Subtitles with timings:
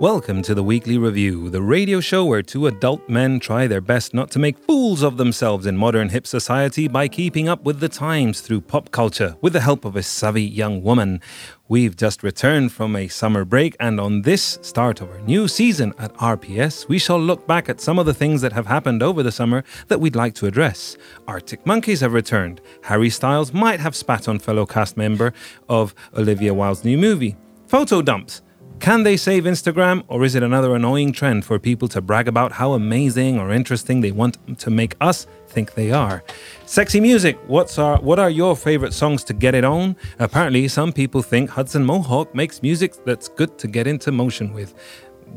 [0.00, 4.14] Welcome to the Weekly Review, the radio show where two adult men try their best
[4.14, 7.88] not to make fools of themselves in modern hip society by keeping up with the
[7.90, 11.20] times through pop culture with the help of a savvy young woman.
[11.68, 15.92] We've just returned from a summer break, and on this start of our new season
[15.98, 19.22] at RPS, we shall look back at some of the things that have happened over
[19.22, 20.96] the summer that we'd like to address.
[21.28, 22.62] Arctic Monkeys have returned.
[22.84, 25.34] Harry Styles might have spat on fellow cast member
[25.68, 27.36] of Olivia Wilde's new movie.
[27.66, 28.40] Photo dumps.
[28.80, 32.52] Can they save Instagram, or is it another annoying trend for people to brag about
[32.52, 36.24] how amazing or interesting they want to make us think they are?
[36.64, 37.38] Sexy music.
[37.46, 39.96] What's our, what are your favorite songs to get it on?
[40.18, 44.74] Apparently, some people think Hudson Mohawke makes music that's good to get into motion with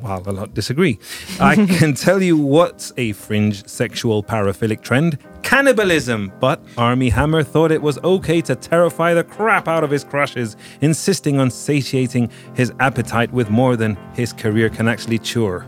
[0.01, 0.99] while a lot disagree.
[1.39, 6.31] I can tell you what's a fringe sexual paraphilic trend cannibalism.
[6.39, 10.57] But Armie Hammer thought it was okay to terrify the crap out of his crushes,
[10.81, 15.61] insisting on satiating his appetite with more than his career can actually chew.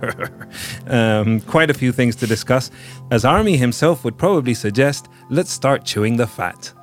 [0.87, 2.71] um, quite a few things to discuss.
[3.11, 6.73] As Armie himself would probably suggest, let's start chewing the fat.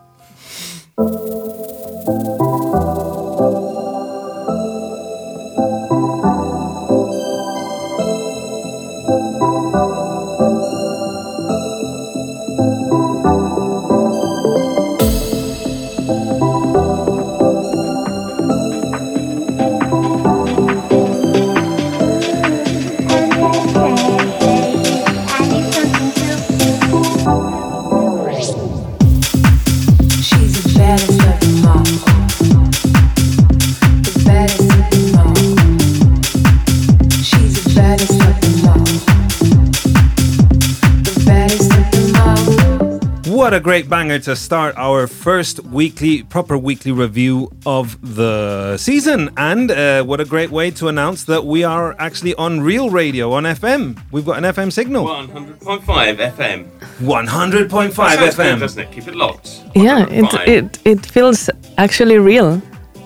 [43.52, 49.28] What a great banger to start our first weekly, proper weekly review of the season.
[49.36, 53.30] And uh, what a great way to announce that we are actually on real radio,
[53.32, 54.00] on FM.
[54.10, 55.04] We've got an FM signal.
[55.04, 55.84] 100.5
[56.32, 56.66] FM.
[57.00, 58.36] 100.5 FM.
[58.36, 58.90] Good, doesn't it?
[58.90, 59.62] Keep it locked.
[59.74, 62.62] Yeah, it, it it feels actually real.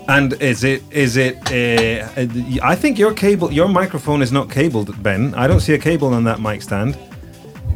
[0.07, 4.49] And is it, is it, uh, uh, I think your cable, your microphone is not
[4.49, 5.34] cabled, Ben.
[5.34, 6.97] I don't see a cable on that mic stand.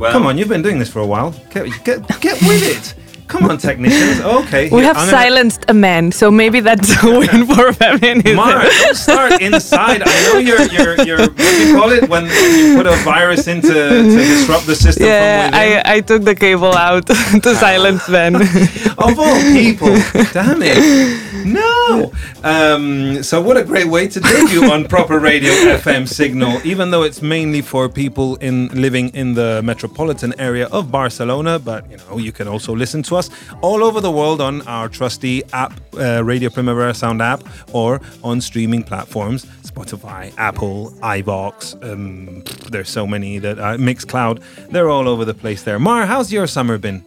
[0.00, 1.32] Well, Come on, you've been doing this for a while.
[1.50, 2.94] Get, get, get with it.
[3.30, 4.20] Come on, technicians.
[4.20, 4.68] Okay.
[4.70, 8.36] We have gonna- silenced a man, so maybe that's a win for feminism.
[8.36, 10.02] Mark, don't start inside.
[10.04, 12.08] I know you're, you're, you're, what do you call it?
[12.08, 15.54] When, when you put a virus in to, to disrupt the system yeah, from?
[15.58, 17.06] I, I took the cable out
[17.44, 18.34] to silence Ben.
[18.98, 19.94] of all people.
[20.32, 21.46] Damn it.
[21.46, 22.12] No.
[22.42, 27.02] Um, so, what a great way to debut on proper radio FM signal, even though
[27.02, 31.58] it's mainly for people in living in the metropolitan area of Barcelona.
[31.58, 33.19] But you know, you can also listen to us
[33.60, 37.42] all over the world on our trusty app, uh, Radio Primavera Sound app,
[37.72, 41.82] or on streaming platforms Spotify, Apple, iVoox.
[41.84, 44.42] Um, there's so many that uh, Mixcloud.
[44.70, 45.78] They're all over the place there.
[45.78, 47.04] Mar, how's your summer been?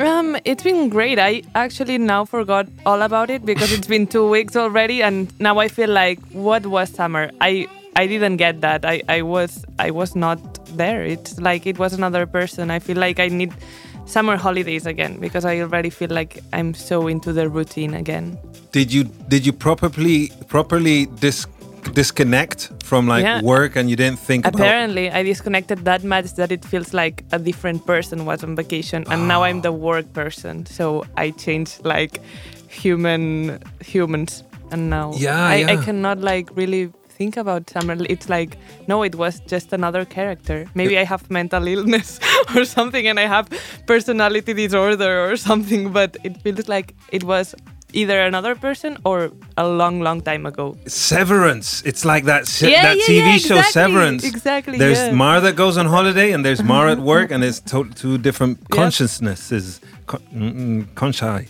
[0.00, 1.18] Um, it's been great.
[1.18, 5.58] I actually now forgot all about it because it's been two weeks already, and now
[5.58, 7.30] I feel like what was summer?
[7.40, 8.84] I I didn't get that.
[8.84, 10.38] I, I was I was not
[10.76, 11.04] there.
[11.04, 12.70] It's like it was another person.
[12.70, 13.52] I feel like I need
[14.06, 18.38] summer holidays again because I already feel like I'm so into the routine again.
[18.72, 21.46] did you did you properly properly dis-
[21.94, 23.42] disconnect from like Yeah.
[23.42, 27.24] work and you didn't think about Apparently, I disconnected that much that it feels like
[27.32, 29.86] a different person was on vacation, and now I'm the ah.
[29.88, 30.66] work person.
[30.66, 32.20] So I changed like
[32.68, 37.96] human humans, and now Yeah, I, I cannot like really think about summer.
[38.14, 38.56] It's like
[38.88, 40.58] no, it was just another character.
[40.74, 42.18] Maybe I have mental illness
[42.56, 43.46] or something, and I have
[43.86, 45.92] personality disorder or something.
[45.98, 47.54] But it feels like it was
[47.92, 49.30] either another person or
[49.60, 50.76] a long, long time ago.
[50.86, 51.82] Severance.
[51.90, 54.24] It's like that sh- Yeah, that yeah, TV yeah, show exactly, Severance.
[54.24, 55.12] exactly, There's yeah.
[55.22, 58.58] Mar that goes on holiday and there's Mar at work and it's to- two different
[58.60, 58.68] Yep.
[58.78, 59.80] consciousnesses.
[60.06, 61.46] Con- mm, mm,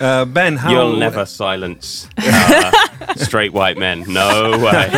[0.00, 2.70] Uh, ben, how You'll never silence uh,
[3.16, 4.04] straight white men.
[4.08, 4.88] No way.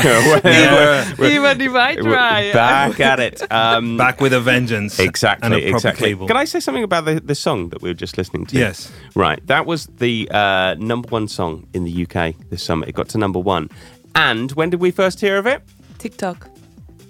[0.44, 1.12] Yeah.
[1.20, 3.42] Even if I We're try, back at it.
[3.50, 4.98] Um, back with a vengeance.
[5.00, 6.08] Exactly, And a exactly.
[6.10, 6.26] cable.
[6.28, 8.56] Can I say something about the, the song that we were just listening to?
[8.58, 8.92] Yes.
[9.16, 9.44] Right.
[9.46, 12.18] That was the uh, number one song in the UK
[12.50, 12.84] this summer.
[12.88, 13.64] It got to number one.
[14.14, 15.60] And when did we first hear of it?
[16.04, 16.38] TikTok.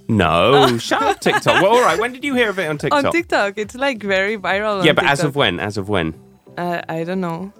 [0.09, 1.57] No, shut up, TikTok.
[1.63, 1.99] Well, all right.
[2.03, 3.05] When did you hear of it on TikTok?
[3.05, 4.85] On TikTok, it's like very viral.
[4.87, 5.55] yeah, but as of when?
[5.61, 6.15] As of when?
[6.57, 7.53] Uh, I don't know.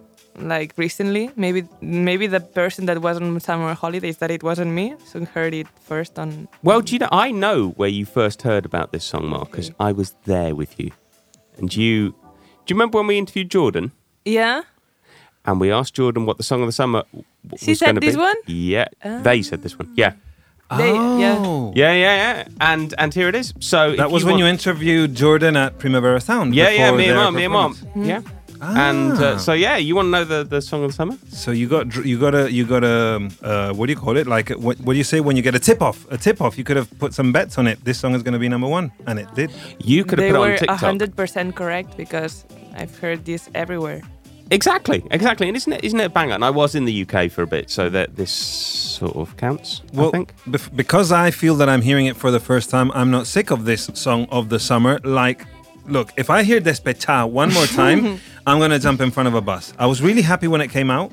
[0.55, 1.25] like recently.
[1.45, 5.53] Maybe maybe the person that was on summer holidays that it wasn't me, so heard
[5.61, 6.49] it first on.
[6.63, 7.09] Well, do you know?
[7.27, 10.73] I know where you first heard about this song, Mark, because I was there with
[10.81, 10.89] you.
[11.59, 12.11] And you,
[12.65, 13.91] do you remember when we interviewed Jordan
[14.25, 14.63] Yeah.
[15.49, 17.25] And we asked Jordan what the song of the summer w-
[17.65, 18.21] She was said going to this be?
[18.29, 18.37] one?
[18.47, 18.89] Yeah,
[19.27, 19.89] they said this one.
[20.03, 20.13] Yeah,
[20.81, 20.93] They,
[21.25, 21.37] Yeah.
[21.41, 21.73] Oh.
[21.83, 22.71] yeah, yeah, yeah.
[22.71, 23.55] And and here it is.
[23.61, 26.55] So That if was when want- you interviewed Jordan at Primavera Sound.
[26.55, 27.71] Yeah, yeah, me and mom, me and mom.
[27.75, 28.09] performance.
[28.13, 28.23] Yeah.
[28.61, 29.25] And Ah.
[29.27, 31.17] uh, so yeah, you want to know the, the song of the summer?
[31.43, 34.17] So you got you got a you got a um, uh, what do you call
[34.23, 34.27] it?
[34.37, 35.99] Like what, what do you say when you get a tip off?
[36.17, 36.53] A tip off.
[36.59, 37.79] You could have put some bets on it.
[37.89, 39.51] This song is going to be number one, and it did.
[39.93, 40.81] You could have They put it were on TikTok.
[40.91, 42.45] hundred percent correct because
[42.81, 44.03] I've heard this everywhere.
[44.51, 45.47] Exactly, exactly.
[45.49, 46.35] And isn't it isn't it a banger?
[46.35, 49.83] And I was in the UK for a bit, so that this sort of counts.
[49.95, 50.33] I Well, think.
[50.47, 53.51] bef- because I feel that I'm hearing it for the first time, I'm not sick
[53.51, 55.01] of this song of the summer.
[55.05, 55.45] Like,
[55.87, 59.35] look, if I hear Despecha one more time, I'm going to jump in front of
[59.35, 59.75] a bus.
[59.79, 61.13] I was really happy when it came out.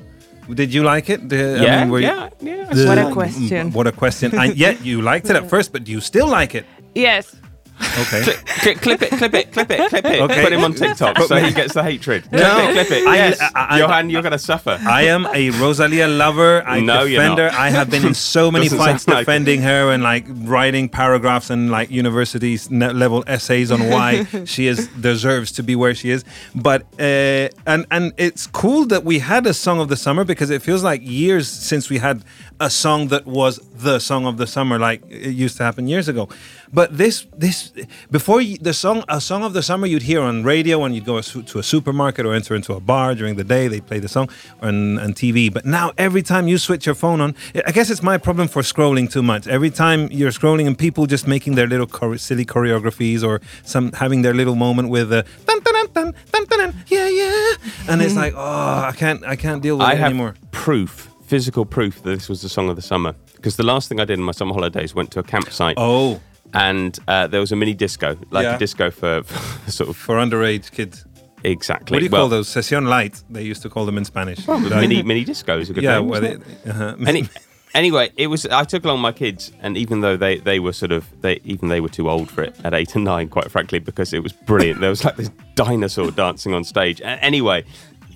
[0.52, 1.28] Did you like it?
[1.28, 2.64] The- I Yeah, mean, were you- yeah, yeah.
[2.72, 3.72] The- What a question.
[3.72, 4.38] What a question.
[4.38, 6.64] I, yeah, you liked it at first, but do you still like it?
[6.94, 7.36] Yes.
[7.78, 8.22] Okay.
[8.22, 10.20] Clip, clip it, clip it, clip it, clip it.
[10.22, 10.42] Okay.
[10.42, 12.22] Put him on TikTok so he gets the hatred.
[12.28, 12.68] Clip No.
[12.68, 13.06] it, clip it.
[13.06, 14.78] I- Yes, I- I- Johan, you're gonna suffer.
[14.86, 16.62] I am a Rosalia lover.
[16.66, 17.44] I No, you're defend her.
[17.50, 17.54] not.
[17.54, 21.50] I have been in so many fights sound like defending her and like writing paragraphs
[21.50, 26.24] and like university level essays on why she is deserves to be where she is.
[26.54, 30.50] But uh, and and it's cool that we had a song of the summer because
[30.50, 32.22] it feels like years since we had
[32.60, 36.08] a song that was the song of the summer like it used to happen years
[36.08, 36.28] ago.
[36.72, 37.72] But this this
[38.10, 41.04] before you, the song a song of the summer you'd hear on radio and you'd
[41.04, 44.08] go to a supermarket or enter into a bar during the day They'd play the
[44.08, 44.28] song
[44.60, 45.52] on, on TV.
[45.52, 47.34] But now every time you switch your phone on,
[47.66, 49.46] I guess it's my problem for scrolling too much.
[49.46, 53.92] Every time you're scrolling and people just making their little chore- silly choreographies or some
[53.92, 57.54] having their little moment with the dun, dun, dun, dun, dun, yeah yeah,
[57.88, 58.18] and it's mm-hmm.
[58.18, 60.34] like oh I can't I can't deal with I it have anymore.
[60.50, 63.14] proof, physical proof that this was the song of the summer.
[63.34, 66.20] Because the last thing I did in my summer holidays went to a campsite Oh,
[66.54, 68.56] and uh, there was a mini disco, like Yeah.
[68.56, 69.22] a disco for,
[69.64, 71.04] for sort of for underage kids.
[71.44, 71.94] exactly.
[71.94, 72.48] What do you well, call those?
[72.48, 73.22] Session light.
[73.28, 74.48] They used to call them in Spanish.
[74.48, 76.08] I- Mini mini disco is a good yeah, name.
[76.08, 76.70] well, it, it?
[76.70, 76.96] uh-huh.
[77.06, 77.28] Any,
[77.74, 78.46] anyway, it was.
[78.46, 81.68] I took along my kids, and even though they, they were sort of they even
[81.68, 84.32] they were too old for it at eight and nine, quite frankly, because it was
[84.32, 84.80] brilliant.
[84.80, 87.00] there was like this dinosaur dancing on stage.
[87.04, 87.64] Anyway,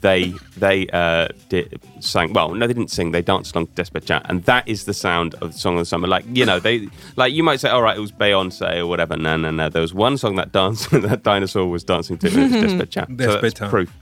[0.01, 2.33] they they uh, did, sang.
[2.33, 3.13] Well, no, they didn't sing.
[3.13, 5.85] They danced along to Desperate and that is the sound of the song of the
[5.87, 6.09] summer.
[6.09, 9.17] Like you know, they like you might say, all right, it was Beyonce or whatever.
[9.17, 9.69] No, no, no.
[9.69, 12.29] There was one song that dance that dinosaur was dancing to.
[12.29, 13.71] And it was Desperate So that's Despacito.
[13.71, 13.93] proof.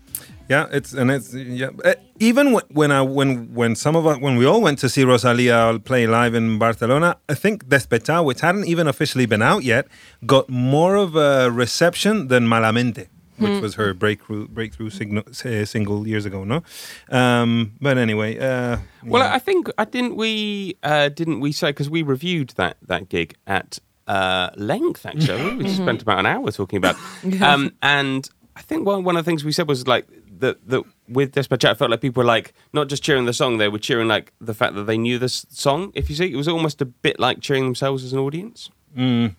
[0.48, 1.68] Yeah, it's and it's yeah.
[1.84, 5.04] Uh, even when I when when some of us when we all went to see
[5.04, 9.88] Rosalia play live in Barcelona, I think Despecha, which hadn't even officially been out yet,
[10.24, 16.06] got more of a reception than Malamente, which was her breakthrough breakthrough signal, uh, single
[16.06, 16.44] years ago.
[16.44, 16.62] No,
[17.10, 21.90] um, but anyway, uh, Well, I think I didn't we uh, didn't we say because
[21.90, 25.56] we reviewed that that gig at uh, length actually.
[25.62, 26.96] we spent about an hour talking about,
[27.42, 30.06] um, and I think one one of the things we said was like
[30.40, 33.58] that that with Despacito, I felt like people were like not just cheering the song,
[33.58, 35.92] they were cheering like the fact that they knew this song.
[35.94, 38.70] If you see, it was almost a bit like cheering themselves as an audience.
[38.96, 39.34] Mm.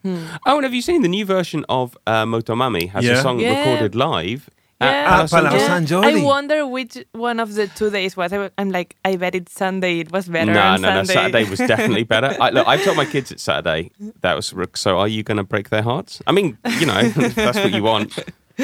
[0.45, 2.89] Oh, and have you seen the new version of uh, Motomami?
[2.89, 3.13] Has Yeah.
[3.19, 3.57] a song Yeah.
[3.59, 4.49] recorded live.
[4.81, 5.09] at Yeah.
[5.09, 6.01] Palo Ah, Palo Santo?
[6.01, 8.31] San I wonder which one of the two days was.
[8.31, 9.99] I- I'm like, I bet it's Sunday.
[9.99, 11.03] It was better No, on no, no.
[11.03, 11.13] Sunday.
[11.13, 12.31] Saturday was definitely better.
[12.39, 13.91] I, look, I've told my kids it's Saturday.
[14.21, 14.97] That was so.
[14.97, 16.21] Are you going to break their hearts?
[16.27, 17.01] I mean, you know,
[17.35, 18.19] that's what you want.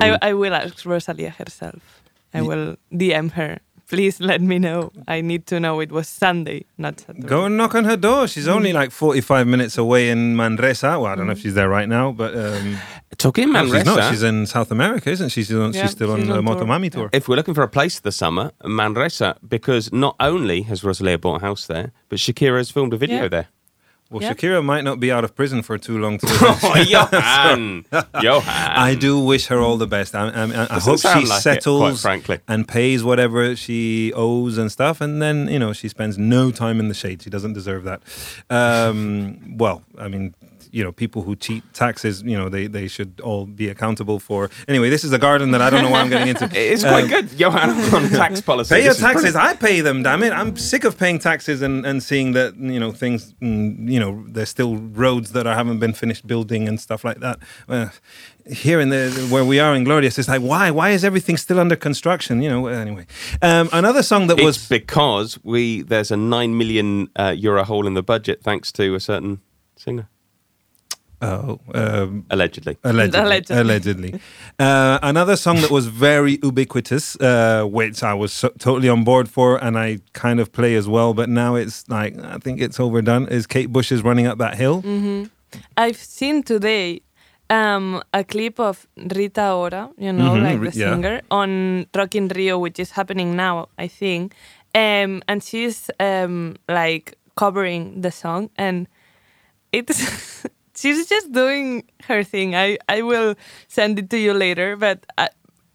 [0.00, 1.82] I, I will ask Rosalia herself.
[2.34, 3.58] I will DM her.
[3.92, 4.90] Please let me know.
[5.06, 7.26] I need to know it was Sunday, not Saturday.
[7.28, 8.26] go and knock on her door.
[8.26, 10.98] She's only like forty-five minutes away in Manresa.
[10.98, 12.78] Well, I don't know if she's there right now, but um,
[13.18, 13.84] Talking no, Manresa.
[13.84, 14.10] she's not.
[14.10, 15.42] She's in South America, isn't she?
[15.44, 16.66] She's, on, Yeah, she's still she's on the on tour.
[16.66, 17.10] Motomami tour.
[17.12, 21.42] if we're looking for a place this summer, Manresa, because not only has Rosalia bought
[21.42, 23.28] a house there, but Shakira has filmed a video Yeah.
[23.28, 23.48] there.
[24.12, 24.34] Well, Yeah.
[24.34, 26.18] Shakira might not be out of prison for too long.
[26.18, 27.84] To Oh, Johan,
[28.22, 28.44] Johan.
[28.88, 30.14] I do wish her all the best.
[30.14, 32.38] I, I, I Doesn't hope she like settles quite frankly.
[32.46, 36.78] and pays whatever she owes and stuff, and then you know she spends no time
[36.78, 37.22] in the shade.
[37.22, 38.02] She doesn't deserve that.
[38.50, 40.34] Um, well, I mean.
[40.74, 44.48] You know, people who cheat taxes, you know, they, they should all be accountable for.
[44.66, 46.48] Anyway, this is a garden that I don't know why I'm getting into.
[46.72, 48.74] It's quite Um, good, Johan, on tax policy.
[48.74, 49.36] Pay your taxes.
[49.36, 50.02] I pay them.
[50.02, 50.32] Damn it!
[50.32, 53.34] I'm sick of paying taxes and, and seeing that you know things.
[53.42, 57.20] mm, You know, there's still roads that I haven't been finished building and stuff like
[57.20, 57.38] that.
[57.68, 57.88] Uh,
[58.46, 61.60] here in the where we are in Glòries, it's like why why is everything still
[61.60, 62.40] under construction?
[62.42, 62.66] You know.
[62.68, 63.06] Anyway,
[63.42, 67.86] um, another song that It's was because we there's a nine million uh, euro hole
[67.86, 69.40] in the budget thanks to a certain
[69.76, 70.08] singer.
[71.22, 72.76] Oh, um, allegedly.
[72.82, 73.20] Allegedly.
[73.20, 73.60] Allegedly.
[73.60, 74.20] Allegedly.
[74.58, 79.28] Uh, another song that was very ubiquitous, uh, which I was so, totally on board
[79.28, 82.80] for and I kind of play as well, but now it's like, I think it's
[82.80, 84.82] overdone, is Kate Bush's Running Up That Hill.
[85.76, 87.02] I've seen today
[87.50, 90.90] um, a clip of Rita Ora, you know, Mhm, like the yeah.
[90.94, 94.34] singer, on Rock in Rio, which is happening now, I think.
[94.74, 98.88] Um, and she's um, like covering the song, and
[99.70, 100.46] it's
[100.82, 102.54] she's just doing her thing.
[102.56, 103.34] I I will
[103.68, 105.28] send it to you later, but uh,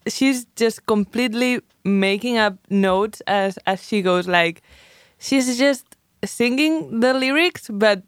[0.06, 4.28] she's just completely making up notes as as she goes.
[4.28, 4.62] Like
[5.18, 8.02] she's just singing the lyrics, but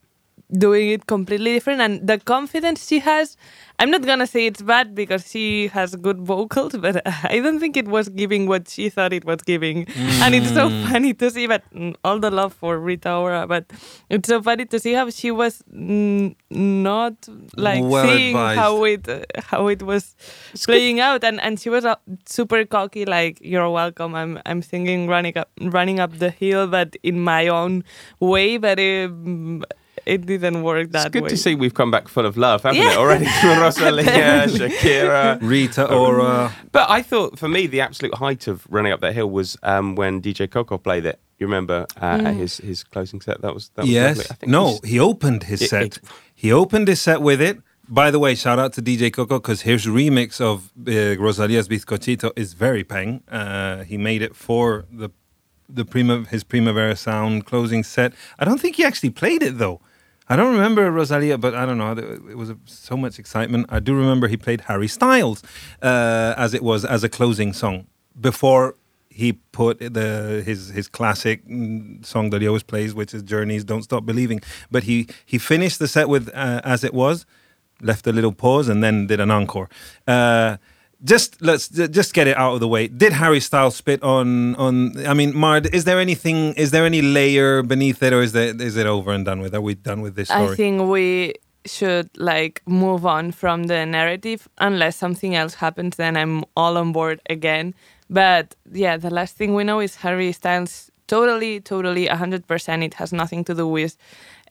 [0.53, 3.37] doing it completely different and the confidence she has
[3.81, 7.77] i'm not gonna say it's bad because she has good vocals but i don't think
[7.77, 9.87] it was giving what she thought it was giving.
[10.23, 13.65] And it's so funny to see but mm, all the love for rita ora but
[14.09, 17.15] it's so funny to see how she was mm, not
[17.57, 18.59] like Well seeing advised.
[18.61, 19.21] how it uh,
[19.51, 20.15] how it was
[20.65, 21.25] playing out.
[21.25, 21.97] And and she was uh,
[22.27, 24.15] super cocky like you're welcome.
[24.15, 27.85] I'm i'm singing running up running up the hill but in my own
[28.21, 28.59] way.
[28.59, 29.65] But um,
[30.15, 32.63] it didn't work that It's good way to see we've come back full of love,
[32.63, 32.93] haven't Yeah.
[32.93, 32.99] it?
[32.99, 33.27] Already
[33.63, 35.39] Rosalia, Shakira.
[35.43, 36.53] Rita Ora.
[36.73, 39.95] But I thought for me the absolute height of running up that hill was um,
[39.97, 41.19] when DJ Coco played it.
[41.39, 42.37] You remember uh, Mm.
[42.37, 43.41] his his closing set?
[43.43, 44.17] That was that was Yes.
[44.19, 44.31] lovely.
[44.31, 45.83] I think No, he's- he opened his It- set.
[45.83, 46.01] it-
[46.35, 47.57] he opened his set with it.
[47.89, 52.31] By the way, shout out to DJ Coco because his remix of uh, Rosalia's Bizcochito
[52.37, 53.23] is very peng.
[53.29, 55.09] Uh, he made it for the
[55.79, 58.13] the prima his Primavera Sound closing set.
[58.41, 59.81] I don't think he actually played it though.
[60.31, 61.91] I don't remember Rosalia, but I don't know.
[61.91, 63.67] It was so much excitement.
[63.69, 65.43] I do remember he played Harry Styles
[65.83, 68.77] uh, as it was as a closing song before
[69.09, 73.65] he put the his his classic mm, song that he always plays, which is Journeys,
[73.65, 77.27] "Don't Stop Believing." But he he finished the set with uh, "As It Was,"
[77.83, 79.69] left a little pause, and then did an encore.
[80.07, 80.59] Uh,
[81.05, 82.89] just let's just get it out of the way.
[82.89, 85.07] Did Harry Styles spit on on?
[85.07, 86.55] I mean, Mard, is there anything?
[86.55, 89.55] Is there any layer beneath it, or is that is it over and done with?
[89.55, 90.53] Are we done with this story?
[90.53, 91.35] I think we
[91.67, 96.93] should like move on from the narrative unless something else happens then I'm all on
[96.93, 97.75] board again.
[98.09, 103.13] But yeah, the last thing we know is Harry Styles totally, totally 100% it has
[103.13, 103.97] nothing to do with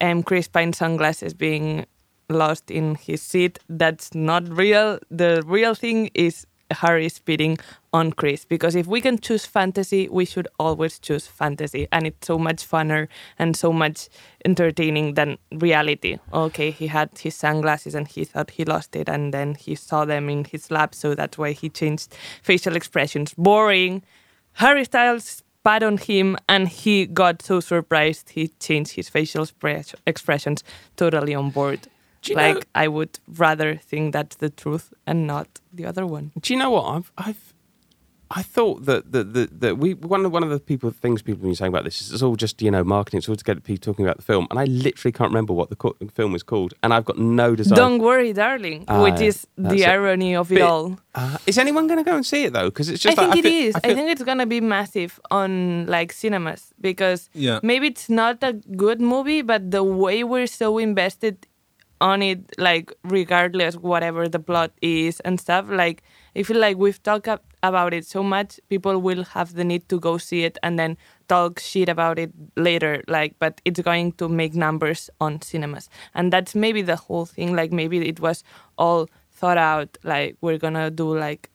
[0.02, 1.86] um, Chris Pine sunglasses being
[2.30, 3.60] lost in his seat.
[3.68, 5.00] That's not real.
[5.10, 7.58] The real thing is Harry spitting
[7.94, 12.28] on Chris because if we can choose fantasy, we should always choose fantasy, and it's
[12.28, 13.08] so much funner
[13.40, 14.08] and so much
[14.46, 16.18] entertaining than reality.
[16.32, 20.06] Okay, he had his sunglasses and he thought he lost it, and then he saw
[20.06, 23.34] them in his lap, so that's why he changed facial expressions.
[23.34, 24.04] Boring.
[24.54, 29.48] Harry Styles spat on him, and he got so surprised he changed his facial
[30.06, 30.64] expressions.
[30.96, 31.88] Totally on board.
[32.22, 36.06] Do you like know- I would rather think that's the truth and not the other
[36.06, 36.32] one.
[36.40, 37.54] Do you know what I've I've
[38.32, 41.38] I thought that that that, that we one of one of the people things people
[41.40, 43.18] have been saying about this is it's all just you know marketing.
[43.18, 45.70] It's all to get people talking about the film, and I literally can't remember what
[45.72, 47.76] the co- film was called, and I've got no desire.
[47.76, 49.88] Don't worry, darling, Ah, which is that's the it.
[49.90, 51.00] irony of it Bit- all.
[51.16, 52.70] Uh, is anyone going to go and see it though?
[52.70, 53.18] Because it's just.
[53.18, 53.76] I just think like, it feel- is.
[53.76, 57.60] I, feel- think it's gonna be massive on like cinemas because Yeah.
[57.64, 61.48] maybe it's not a good movie, but the way we're so invested
[62.02, 66.04] on it, like regardless whatever the plot is and stuff, like
[66.36, 69.88] I feel like we've talked ab- about it so much, people will have the need
[69.90, 73.04] to go see it and then talk shit about it later.
[73.08, 77.56] Like, but it's going to make numbers on cinemas, and that's maybe the whole thing.
[77.56, 78.44] Like, maybe it was
[78.78, 79.98] all thought out.
[80.04, 81.50] Like, we're gonna do like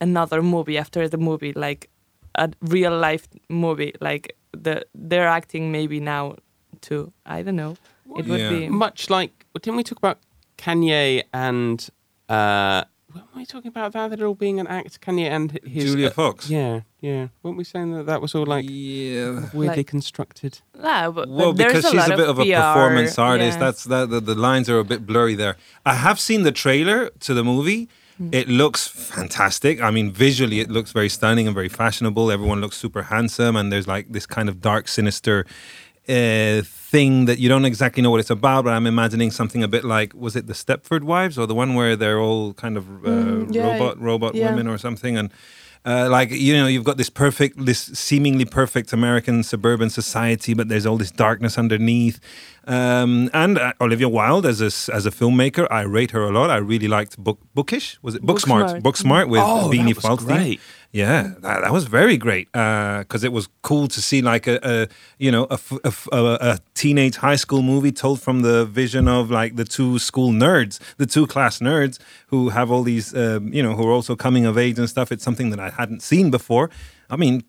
[0.00, 1.88] another movie after the movie, like
[2.34, 3.92] a real life movie.
[4.00, 6.36] Like the they're acting maybe now
[6.80, 7.12] too.
[7.26, 7.76] I don't know.
[8.16, 8.50] It would Yeah.
[8.50, 10.18] be much like didn't we talk about
[10.58, 11.88] Kanye and
[12.28, 14.10] uh, what were we talking about that?
[14.10, 16.50] That all being an act, Kanye and his Julia uh, Fox.
[16.50, 17.28] Yeah, yeah.
[17.42, 19.50] weren't we saying that that was all like yeah.
[19.52, 20.60] weirdly Like- constructed?
[20.76, 23.18] Yeah, but, Well, but there's because a she's lot a bit of, a PR, performance
[23.18, 23.58] artist.
[23.58, 23.64] yeah.
[23.64, 24.10] That's that.
[24.10, 25.56] The, the lines are a bit blurry there.
[25.86, 27.88] I have seen the trailer to the movie.
[28.18, 28.30] Hmm.
[28.32, 29.80] It looks fantastic.
[29.80, 32.30] I mean, visually, it looks very stunning and very fashionable.
[32.30, 35.46] Everyone looks super handsome, and there's like this kind of dark, sinister
[36.08, 38.64] uh, thing that you don't exactly know what it's about.
[38.64, 41.74] But I'm imagining something a bit like was it the Stepford Wives or the one
[41.74, 44.50] where they're all kind of uh, Mm, yeah, robot robot yeah.
[44.50, 45.30] women or something and.
[45.86, 50.70] Uh, like you know, you've got this perfect, this seemingly perfect American suburban society, but
[50.70, 52.18] there's all this darkness underneath.
[52.66, 56.30] Um, and uh, Olivia Wilde, as a s- as a filmmaker, I rate her a
[56.30, 56.48] lot.
[56.50, 57.98] I really liked Book Bookish.
[58.02, 58.80] Was it Booksmart?
[58.80, 58.82] Booksmart.
[58.82, 60.58] Booksmart with Oh, Beanie was Feldstein.
[60.92, 64.88] Yeah, that, that was very great because it was cool to see like a, a
[65.18, 68.64] you know a, f- a f- a- a teenage high school movie told from the
[68.64, 73.12] vision of like the two school nerds, the two class nerds who have all these
[73.14, 75.10] um, you know who are also coming of age and stuff.
[75.12, 76.70] It's something that I hadn't seen before.
[77.10, 77.42] I mean,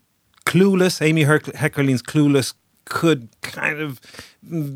[0.44, 2.52] Clueless, Amy Herc- Heckerling's Clueless
[2.86, 4.00] could kind of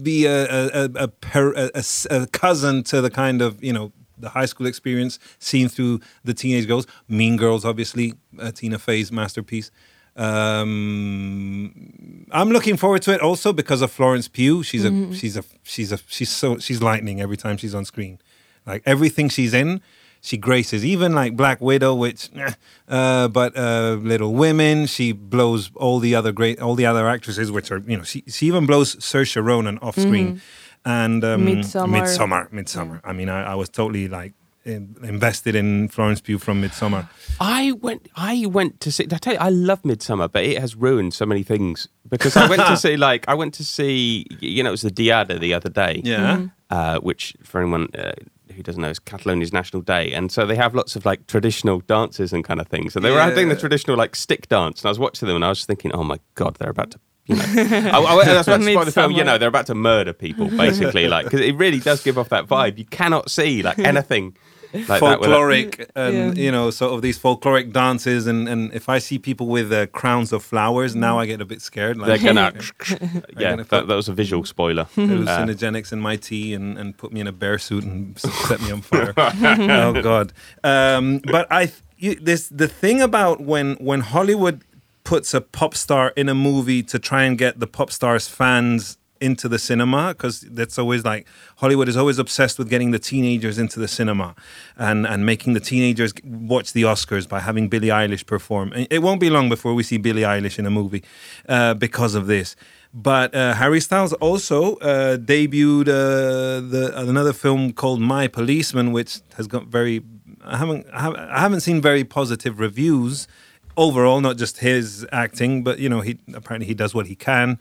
[0.03, 4.31] be a a, a, per, a, a cousin to the kind of you know the
[4.31, 6.87] high school experience seen through the teenage girls.
[7.09, 9.71] Mean Girls, obviously, uh, Tina Fey's masterpiece.
[10.17, 14.63] Um, I'm looking forward to it also because of Florence Pugh.
[14.63, 18.19] She's a she's a she's a she's so she's lightning every time she's on screen.
[18.67, 19.81] Like everything she's in,
[20.21, 20.85] she graces.
[20.85, 22.53] Even like Black Widow, which, eh,
[22.89, 27.51] uh, but uh, Little Women, she blows all the other great all the other actresses,
[27.51, 30.41] which are you know she she even blows Saoirse Ronan off screen.
[30.83, 31.91] And um, Midsommar.
[31.91, 33.01] Midsummer, Midsummer.
[33.05, 34.33] I mean, I, I was totally like
[34.65, 37.09] in, invested in Florence Pugh from Midsummer.
[37.39, 38.09] I went.
[38.17, 39.05] I went to see.
[39.05, 42.49] I tell you, I love Midsummer, but it has ruined so many things because I
[42.49, 42.97] went to see.
[42.97, 44.27] Like, I went to see.
[44.41, 46.01] You know, it was the Diada the other day.
[46.05, 46.47] Yeah.
[46.71, 48.13] Uh, which, for anyone uh,
[48.53, 51.81] who doesn't know, is Catalonia's national day, and so they have lots of like traditional
[51.81, 52.93] dances and kind of things.
[52.93, 55.45] So they were having the traditional like stick dance, and I was watching them, and
[55.45, 57.01] I was thinking, oh my god, they're about to.
[57.27, 59.13] You know, I, I, that's about to spoil the film.
[59.13, 61.07] You know, they're about to murder people, basically.
[61.07, 62.79] Like, because it really does give off that vibe.
[62.79, 64.37] You cannot see like anything
[64.73, 66.45] like that without- folkloric and Yeah.
[66.45, 69.87] you know sort of these folkloric dances and and if I see people with uh,
[69.89, 72.53] crowns of flowers now I get a bit scared like They're gonna,
[73.37, 74.83] yeah, gonna that, that was a visual spoiler.
[74.97, 78.61] Uh, hallucinogenics in my tea and, and put me in a bear suit and set
[78.63, 79.13] me on fire.
[79.17, 80.33] oh God!
[80.65, 84.63] Um, but I you, this the thing about when when Hollywood
[85.05, 88.97] puts a pop star in a movie to try and get the pop star's fans
[89.21, 93.59] into the cinema because that's always like Hollywood is always obsessed with getting the teenagers
[93.59, 94.35] into the cinema
[94.77, 98.73] and and making the teenagers watch the Oscars by having Billie Eilish perform.
[98.75, 101.05] It won't be long before we see Billie Eilish in a movie
[101.49, 102.57] uh, because of this.
[102.93, 109.21] But uh, Harry Styles also uh, debuted uh, the another film called My Policeman, which
[109.37, 110.03] has got very
[110.43, 113.29] I haven't, I haven't seen very positive reviews
[113.77, 117.59] overall, not just his acting, but you know he apparently he does what he can.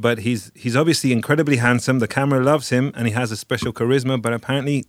[0.00, 1.98] But he's he's obviously incredibly handsome.
[1.98, 4.20] The camera loves him, and he has a special charisma.
[4.20, 4.84] But apparently,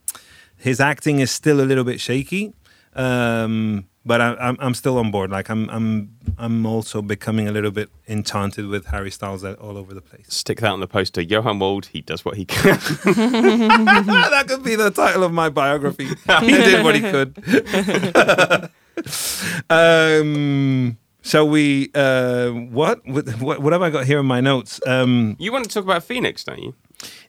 [0.57, 2.53] his acting is still a little bit shaky.
[2.93, 5.29] Um, but I, I'm I'm still on board.
[5.29, 9.93] Like I'm I'm I'm also becoming a little bit enchanted with Harry Styles all over
[9.93, 10.25] the place.
[10.29, 11.22] Stick that on the poster.
[11.22, 12.79] Johan Wald, he does what he can.
[13.03, 16.05] that could be the title of my biography.
[16.05, 18.72] he did what he could.
[19.69, 20.98] um,
[21.29, 21.92] shall we?
[21.94, 23.05] Uh, what?
[23.07, 23.59] what?
[23.59, 24.81] What have I got here in my notes?
[24.85, 26.75] Um, you want to talk about Phoenix, don't you?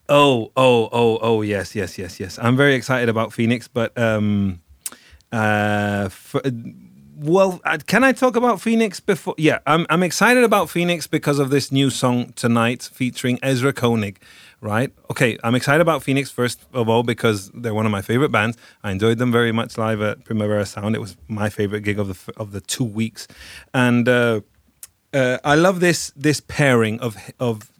[0.08, 2.38] oh, oh, oh, oh, yes, yes, yes, yes.
[2.42, 4.60] I'm very excited about Phoenix, but um,
[5.30, 6.42] uh, for,
[7.16, 9.34] well, uh, can I talk about Phoenix before?
[9.38, 14.20] Yeah, I'm I'm excited about Phoenix because of this new song tonight featuring Ezra Koenig.
[14.62, 14.92] Right?
[15.10, 18.58] Okay, I'm excited about Phoenix first of all because they're one of my favorite bands.
[18.84, 20.94] I enjoyed them very much live at Primavera Sound.
[20.94, 23.26] It was my favorite gig of the of the two weeks,
[23.72, 24.42] and uh,
[25.14, 27.70] uh, I love this this pairing of of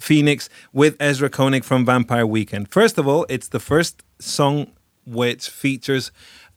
[0.00, 2.70] Phoenix with Ezra Koenig from Vampire Weekend.
[2.70, 4.72] First of all, it's the first song
[5.06, 6.10] which features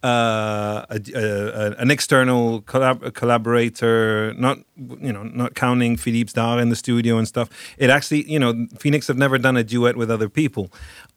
[0.08, 4.58] uh, a, a- an external collab- collaborator, not
[5.08, 7.48] you know, not counting Philippe Zdar in the studio and stuff.
[7.78, 10.66] It actually, you know, Phoenix have never done a duet with other people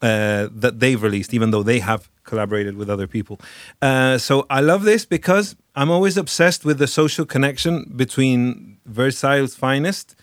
[0.02, 3.36] uh, that they've released, even though they have collaborated with other people.
[3.82, 9.54] Uh, so I love this because I'm always obsessed with the social connection between Versailles'
[9.54, 10.14] finest,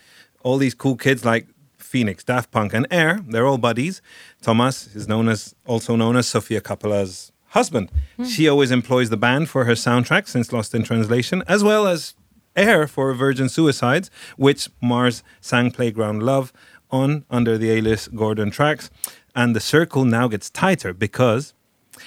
[0.42, 1.46] all these cool kids like
[1.78, 3.20] Phoenix, Daft Punk, and Air.
[3.32, 4.02] They're all buddies.
[4.42, 7.90] Thomas is known as also known as Sofia Coppola's husband.
[8.16, 8.24] Hmm.
[8.24, 12.14] She always employs the band for her soundtrack since Lost in Translation, as well as
[12.56, 16.52] Air for Virgin Suicides, which Mars sang Playground Love
[16.90, 18.90] on under the A-list Gordon tracks.
[19.34, 21.54] And the circle now gets tighter because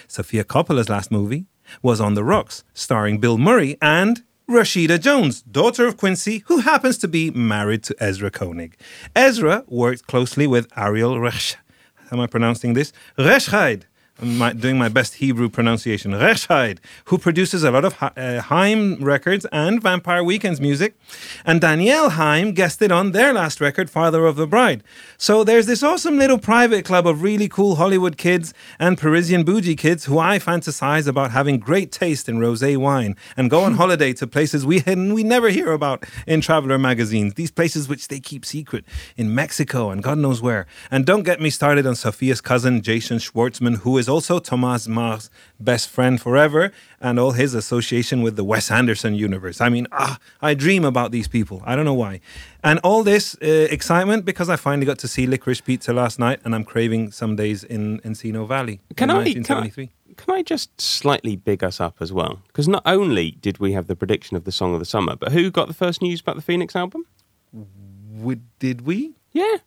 [0.08, 1.46] Sofia Coppola's last movie
[1.82, 6.98] was On the Rocks, starring Bill Murray and Rashida Jones, daughter of Quincy, who happens
[6.98, 8.76] to be married to Ezra Koenig.
[9.16, 11.56] Ezra worked closely with Ariel Resch.
[11.96, 12.92] How am I pronouncing this?
[13.18, 13.84] Rechtshaid.
[14.22, 16.12] My- doing my best Hebrew pronunciation.
[16.12, 20.96] Rechtshaid, who produces a lot of uh, Haim records and Vampire Weekends music.
[21.44, 24.84] And Danielle Haim guested on their last record, Father of the Bride.
[25.18, 29.76] So there's this awesome little private club of really cool Hollywood kids and Parisian bougie
[29.76, 34.14] kids who I fantasize about having great taste in rosé wine and go on holiday
[34.14, 37.34] to places we we never hear about in traveler magazines.
[37.34, 38.86] These places which they keep secret
[39.18, 40.68] in Mexico and God knows where.
[40.92, 45.30] And don't get me started on Sofia's cousin Jason Schwartzman, who is also Thomas Mars'
[45.60, 49.60] best friend forever and all his association with the Wes Anderson universe.
[49.62, 51.64] I mean, ah, I dream about these people.
[51.66, 52.20] I don't know why.
[52.64, 53.46] And all this uh,
[53.78, 57.36] excitement because I finally got to see Licorice Pizza last night and I'm craving some
[57.36, 58.82] days in Encino Valley.
[58.96, 59.90] Can in I, can I 1973.
[60.18, 62.42] can I just slightly big us up as well?
[62.48, 65.32] Because not only did we have the prediction of the song of the summer, but
[65.32, 67.06] who got the first news about the Phoenix album?
[67.54, 69.16] We- did we?
[69.32, 69.58] Yeah,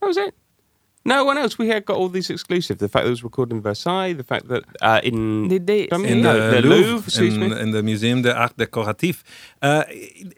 [0.00, 0.34] that was it.
[1.04, 1.56] No one else.
[1.56, 2.76] We had got all these exclusive.
[2.76, 5.88] The fact that it was recorded in Versailles, the fact that uh, in Did they
[5.90, 7.58] I mean, in no, the, Louvre, excuse in, me.
[7.58, 9.22] in the Museum de Art Décoratif.
[9.62, 9.84] Uh,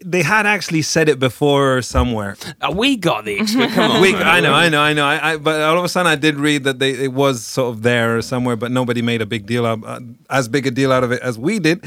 [0.05, 2.37] they had actually said it before somewhere.
[2.61, 3.72] Uh, we got the exclusive.
[3.75, 4.14] Come on, We.
[4.14, 5.05] I know, I know, I know.
[5.05, 7.75] I, I, but all of a sudden, I did read that they, it was sort
[7.75, 9.98] of there somewhere, but nobody made a big deal of, uh,
[10.31, 11.85] as big a deal out of it as we did,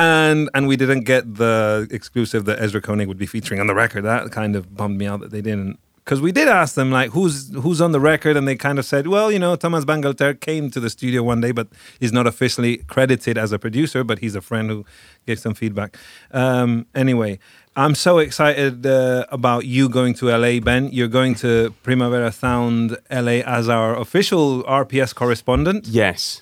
[0.00, 3.74] and and we didn't get the exclusive that Ezra Koenig would be featuring on the
[3.74, 4.02] record.
[4.02, 5.78] That kind of bummed me out that they didn't.
[6.06, 8.84] Because we did ask them like who's who's on the record, and they kind of
[8.84, 11.66] said, well, you know, Thomas Bangalter came to the studio one day, but
[11.98, 14.84] he's not officially credited as a producer, but he's a friend who
[15.26, 15.96] gave some feedback.
[16.30, 17.40] Um, anyway,
[17.74, 20.90] I'm so excited uh, about you going to LA, Ben.
[20.92, 25.88] You're going to Primavera Sound LA as our official RPS correspondent.
[25.88, 26.40] Yes.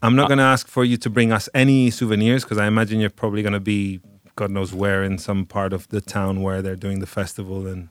[0.00, 3.00] I'm not going to ask for you to bring us any souvenirs because I imagine
[3.00, 4.00] you're probably going to be,
[4.36, 7.66] God knows where, in some part of the town where they're doing the festival.
[7.66, 7.88] And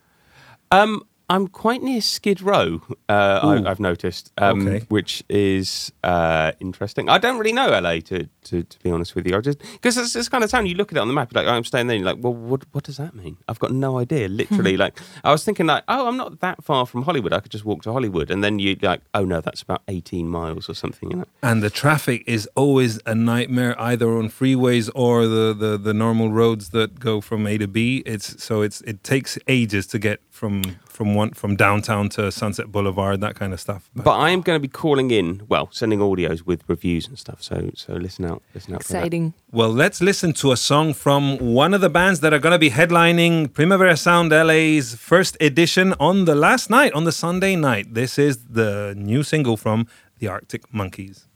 [0.76, 2.80] Um, I'm quite near Skid Row.
[3.08, 4.84] Uh, I, I've noticed, um, Okay.
[4.88, 7.08] which is uh, interesting.
[7.08, 9.36] I don't really know LA to to, to be honest with you.
[9.36, 10.66] I just because it's this kind of town.
[10.66, 11.96] You look at it on the map, you're like oh, I'm staying there.
[11.96, 13.38] You're like, well, what what does that mean?
[13.48, 14.28] I've got no idea.
[14.42, 17.32] Literally, like I was thinking, like, oh, I'm not that far from Hollywood.
[17.32, 20.28] I could just walk to Hollywood, and then you like, oh no, that's about 18
[20.28, 21.10] miles or something.
[21.10, 21.24] You know.
[21.42, 26.30] and the traffic is always a nightmare, either on freeways or the, the, the normal
[26.30, 28.04] roads that go from A to B.
[28.06, 30.62] It's so it's it takes ages to get from
[30.96, 33.82] from one from downtown to Sunset Boulevard, that kind of stuff.
[33.94, 37.18] But But I am going to be calling in, well, sending audios with reviews and
[37.18, 37.42] stuff.
[37.42, 38.82] So so listen out, listen out.
[38.82, 38.98] for that.
[38.98, 39.34] Exciting.
[39.52, 41.22] Well, let's listen to a song from
[41.62, 45.94] one of the bands that are going to be headlining Primavera Sound LA's first edition
[46.00, 47.86] on the last night, on the Sunday night.
[47.94, 49.86] This is the new single from
[50.18, 51.26] the Arctic Monkeys.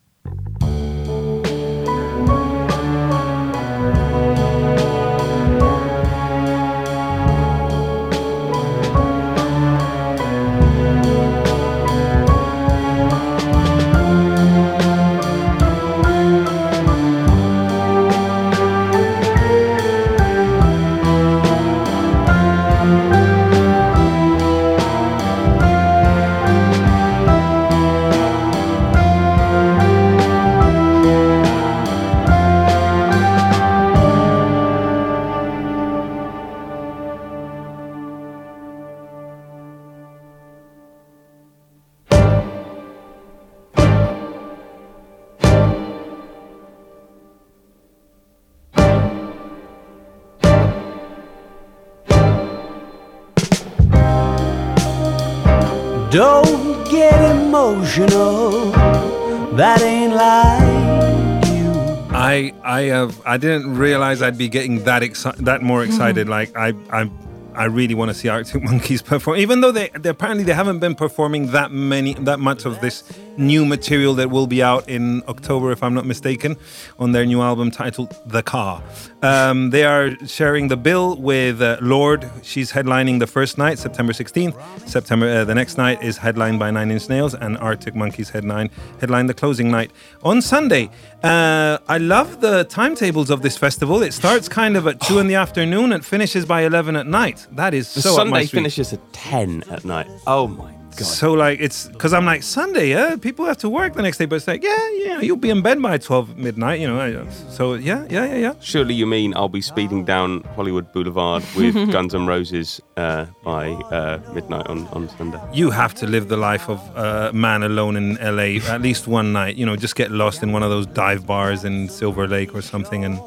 [63.01, 66.27] I I didn't realize I'd be getting that exci- that more excited.
[66.27, 66.31] Mm-hmm.
[66.31, 67.11] like I I
[67.55, 70.79] I really want to see Arctic Monkeys perform, even though they, they apparently they haven't
[70.79, 73.03] been performing that many that much of this
[73.41, 76.57] new material that will be out in October, if I'm not mistaken,
[76.99, 78.83] on their new album titled The Car.
[79.23, 82.31] Um, they are sharing the bill with uh, Lorde.
[82.43, 84.89] She's headlining the first night, September 16th.
[84.89, 88.71] September uh, the next night is headlined by Nine Inch Nails, and Arctic Monkeys headline
[89.01, 89.91] headline the closing night
[90.23, 90.91] on Sunday.
[91.23, 94.03] Uh, I love the timetables of this festival.
[94.03, 97.47] It starts kind of at two in the afternoon and finishes by 11 at night.
[97.53, 100.09] That is The so Sunday finishes at 10 at night.
[100.27, 101.07] Oh my God.
[101.07, 103.17] So like it's because I'm like Sunday, yeah.
[103.17, 105.63] People have to work the next day, but it's like yeah, yeah, you'll be in
[105.63, 107.27] bed by twelve midnight, you know.
[107.51, 108.55] So yeah, yeah, yeah, yeah.
[108.61, 113.71] Surely you mean I'll be speeding down Hollywood Boulevard with Guns N' Roses uh, by
[113.71, 115.41] uh, midnight on, on Sunday?
[115.53, 119.33] You have to live the life of a man alone in LA at least one
[119.33, 119.57] night.
[119.57, 122.63] You know, just get lost in one of those dive bars in Silver Lake or
[122.63, 123.21] something, and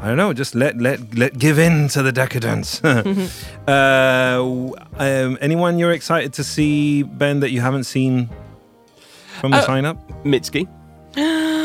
[0.00, 2.80] I don't know, just let let let give in to the decadence.
[2.84, 4.40] uh,
[4.98, 8.28] um, anyone you're excited to see, Ben, that you haven't seen
[9.40, 9.96] from the Uh, sign up?
[10.24, 10.66] Mitski.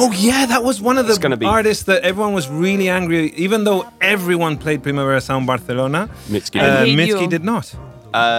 [0.00, 3.32] Oh yeah, that was one of the gonna be- artists that everyone was really angry.
[3.34, 6.60] Even though everyone played Primavera Sound Barcelona, Mitski.
[6.60, 7.74] uh, Mitski did not.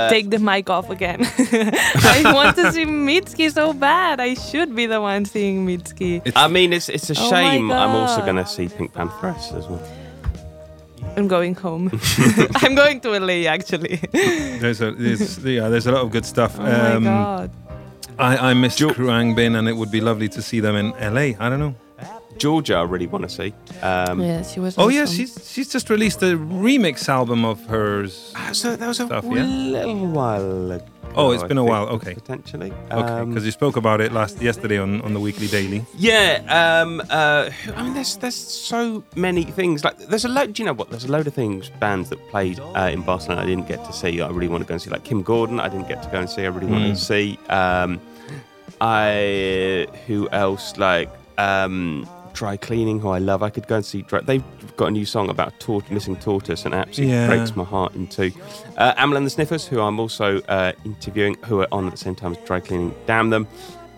[0.10, 1.20] Take the mic off again.
[1.52, 4.20] I want to see Mitski so bad.
[4.20, 6.22] I should be the one seeing Mitski.
[6.36, 7.72] I mean, it's it's a Oh shame.
[7.72, 9.82] I'm also going to see Pink Pantheress as well.
[11.18, 11.90] I'm going home.
[12.56, 13.98] I'm going to LA actually.
[14.12, 16.58] There's a there's, yeah, there's a lot of good stuff.
[16.60, 17.52] Oh my Um, god.
[18.18, 21.38] I, I missed Jo- Khruangbin, and it would be lovely to see them in LA.
[21.40, 21.76] I don't know.
[22.40, 23.54] Georgia, I really want to see.
[23.82, 24.76] Um, Yeah, she was.
[24.78, 28.32] Oh yeah, she's she's just released a remix album of hers.
[28.36, 29.44] ah, So that was a Stuff, yeah?
[29.44, 30.86] little while ago.
[31.16, 32.14] Oh, it's been a think, while, okay.
[32.14, 32.72] Potentially.
[32.92, 35.84] Okay, Um, because you spoke about it last yesterday on, on the Weekly Daily.
[35.98, 39.84] Yeah, um, uh, I mean, there's there's so many things.
[39.84, 40.54] Like, there's a load.
[40.54, 40.90] Do you know what?
[40.92, 43.42] There's a load of things bands that played uh, in Barcelona.
[43.42, 44.22] I didn't get to see.
[44.22, 44.92] I really want to go and see.
[44.92, 46.44] Like Kim Gordon, I didn't get to go and see.
[46.44, 46.94] I really want Mm.
[46.94, 47.40] to see.
[47.50, 48.00] Um,
[48.82, 50.78] I who else?
[50.78, 53.44] Like um, Dry Cleaning, who I love.
[53.44, 54.02] I could go and see.
[54.04, 54.44] Dry, they've
[54.78, 57.28] got a new song about tort- missing tortoise, and it absolutely Yeah.
[57.28, 58.32] breaks my heart in two.
[58.78, 61.98] Uh, Amyl and the Sniffers, who I'm also uh, interviewing, who are on at the
[61.98, 62.94] same time as Dry Cleaning.
[63.06, 63.48] Damn them.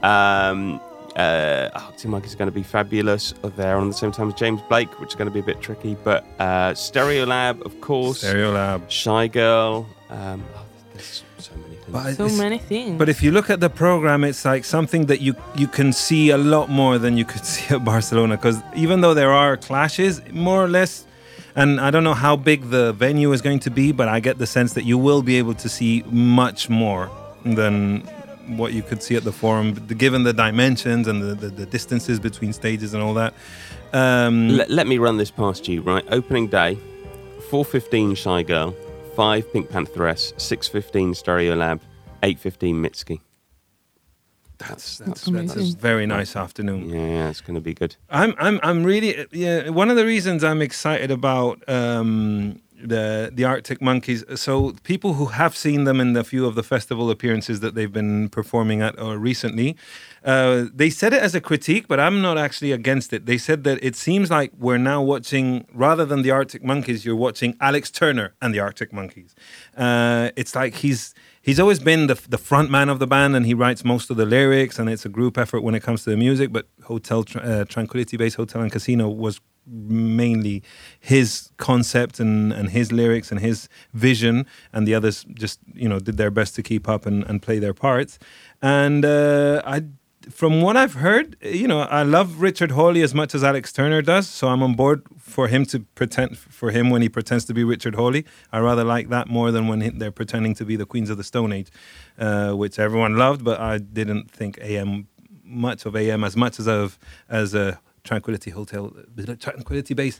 [0.03, 0.79] Um,
[1.15, 3.33] uh, Arctic Monkeys is going to be fabulous.
[3.57, 5.43] They're on at the same time as James Blake, which is going to be a
[5.43, 5.95] bit tricky.
[6.03, 8.23] But uh, Stereolab, of course.
[8.23, 8.89] Stereolab.
[8.89, 9.87] Shy Girl.
[10.09, 11.30] Um, oh, there's so many things.
[11.91, 12.97] But so many things.
[12.97, 16.29] But if you look at the program, it's like something that you you can see
[16.29, 18.37] a lot more than you could see at Barcelona.
[18.37, 21.05] Because even though there are clashes, more or less,
[21.55, 24.37] and I don't know how big the venue is going to be, but I get
[24.37, 27.09] the sense that you will be able to see much more
[27.45, 28.01] than
[28.57, 32.19] what you could see at the forum, given the dimensions and the, the, the distances
[32.19, 33.33] between stages and all that.
[33.93, 36.03] Um, let, let me run this past you, right?
[36.09, 36.77] Opening day,
[37.49, 38.75] 4.15 Shy Girl,
[39.15, 41.81] 5 Pink Pantheress, 6.15 Stereolab,
[42.23, 43.21] 8.15 Mitski.
[44.57, 45.47] that's, that's, that's, amazing.
[45.57, 46.89] that's a very nice afternoon.
[46.89, 47.95] Yeah, yeah, it's going to be good.
[48.09, 49.69] I'm I'm I'm really yeah.
[49.69, 54.23] One of the reasons I'm excited about um, the the Arctic Monkeys.
[54.35, 57.91] So people who have seen them in the few of the festival appearances that they've
[57.91, 59.75] been performing at or recently,
[60.23, 63.25] uh, they said it as a critique, but I'm not actually against it.
[63.25, 67.15] They said that it seems like we're now watching rather than the Arctic Monkeys, you're
[67.15, 69.33] watching Alex Turner and the Arctic Monkeys.
[69.75, 73.45] Uh, it's like he's he's always been the the front man of the band and
[73.45, 76.09] he writes most of the lyrics and it's a group effort when it comes to
[76.09, 80.63] the music but hotel uh, tranquility base hotel and casino was mainly
[80.99, 85.99] his concept and, and his lyrics and his vision and the others just you know
[85.99, 88.19] did their best to keep up and, and play their parts
[88.61, 89.81] and uh, i
[90.29, 94.01] from what I've heard, you know, I love Richard Hawley as much as Alex Turner
[94.01, 97.53] does, so I'm on board for him to pretend for him when he pretends to
[97.53, 98.25] be Richard Hawley.
[98.51, 101.23] I rather like that more than when they're pretending to be the Queens of the
[101.23, 101.69] Stone Age,
[102.19, 105.07] uh, which everyone loved, but I didn't think AM
[105.43, 106.97] much of AM as much as of
[107.29, 108.93] as a Tranquility Hotel,
[109.39, 110.19] Tranquility Base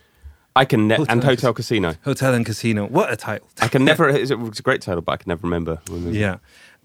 [0.56, 1.96] I can ne- Hotel and Hotel Casino.
[2.04, 2.86] Hotel and Casino.
[2.86, 3.48] What a title!
[3.62, 4.10] I can never.
[4.10, 5.80] It's a a great title, but I can never remember.
[5.90, 6.38] we- Yeah.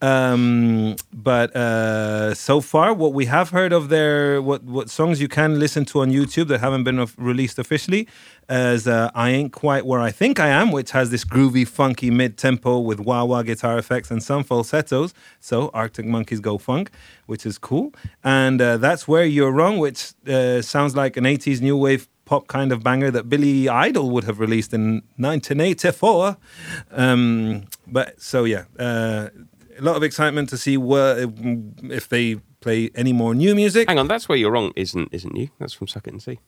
[0.02, 5.28] Um, but uh, so far, what we have heard of their what what songs you
[5.28, 8.06] can listen to on YouTube that haven't been released officially
[8.50, 12.10] is uh, "I Ain't Quite Where I Think I Am," which has this groovy, funky
[12.10, 15.14] mid tempo with wah wah guitar effects and some falsettos.
[15.40, 16.90] So Arctic Monkeys go funk,
[17.24, 17.94] which is cool.
[18.22, 22.48] And uh, that's where you're wrong, which uh, sounds like an '80s new wave pop
[22.48, 26.36] kind of banger that Billy Idol would have released in 1984.
[26.90, 29.28] Um, but so yeah, uh,
[29.78, 31.18] a lot of excitement to see what
[31.84, 33.88] if they play any more new music.
[33.88, 35.50] Hang on, that's where you're wrong, isn't isn't you?
[35.58, 36.40] That's from Suck It and See.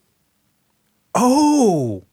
[1.14, 2.04] Oh,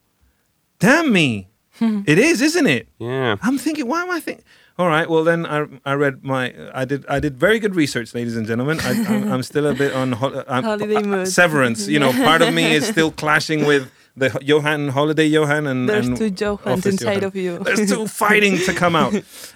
[0.79, 1.49] damn me!
[1.79, 2.87] it is, isn't it?
[2.99, 3.35] Yeah.
[3.41, 4.43] I'm thinking, why am I thinking?
[4.77, 8.13] All right, well then I I read my I did I did very good research,
[8.13, 8.79] ladies and gentlemen.
[8.81, 11.27] I, I'm, I'm still a bit on hol- I'm, Holiday uh, mood.
[11.29, 11.87] Severance.
[11.87, 16.07] You know, part of me is still clashing with the Johan Holiday Johan and There's
[16.07, 17.23] and two Johans inside Johan.
[17.23, 17.59] of you.
[17.59, 19.13] There's two fighting to come out.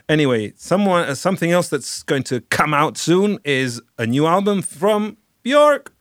[0.07, 4.61] Anyway, someone uh, something else that's going to come out soon is a new album
[4.61, 5.93] from Bjork.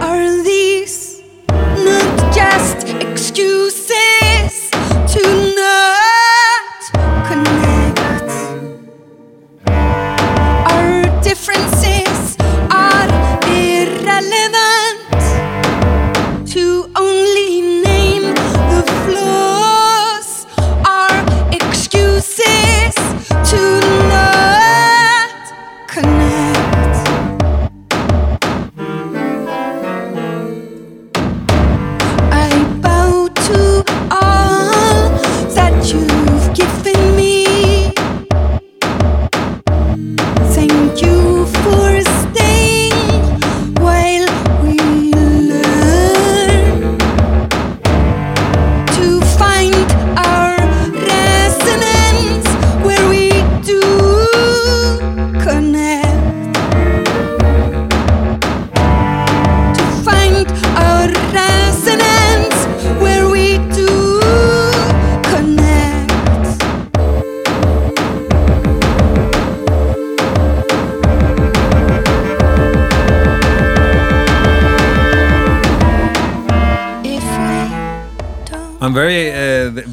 [0.00, 4.21] Are these not just excuses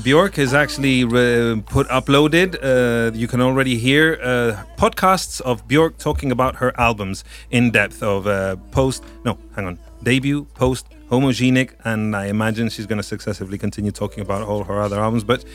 [0.10, 2.58] Bjork is actually uh, put uploaded.
[2.64, 8.02] Uh, you can already hear uh, podcasts of Bjork talking about her albums in depth
[8.02, 9.04] of uh, post.
[9.24, 9.78] No, hang on.
[10.02, 14.82] Debut, post, homogenic, and I imagine she's going to successively continue talking about all her
[14.82, 15.24] other albums.
[15.24, 15.46] But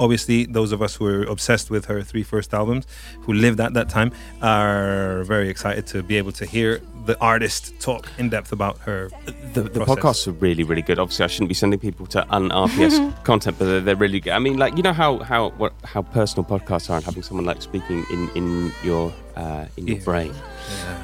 [0.00, 2.86] obviously, those of us who are obsessed with her three first albums,
[3.20, 4.10] who lived at that time,
[4.42, 9.10] are very excited to be able to hear the artist talk in depth about her.
[9.54, 10.98] The, the podcasts are really, really good.
[10.98, 14.32] Obviously, I shouldn't be sending people to un-RPS content, but they're, they're really good.
[14.32, 17.46] I mean, like you know how how what, how personal podcasts are, and having someone
[17.46, 20.04] like speaking in in your uh, in your Yeah.
[20.04, 20.32] brain.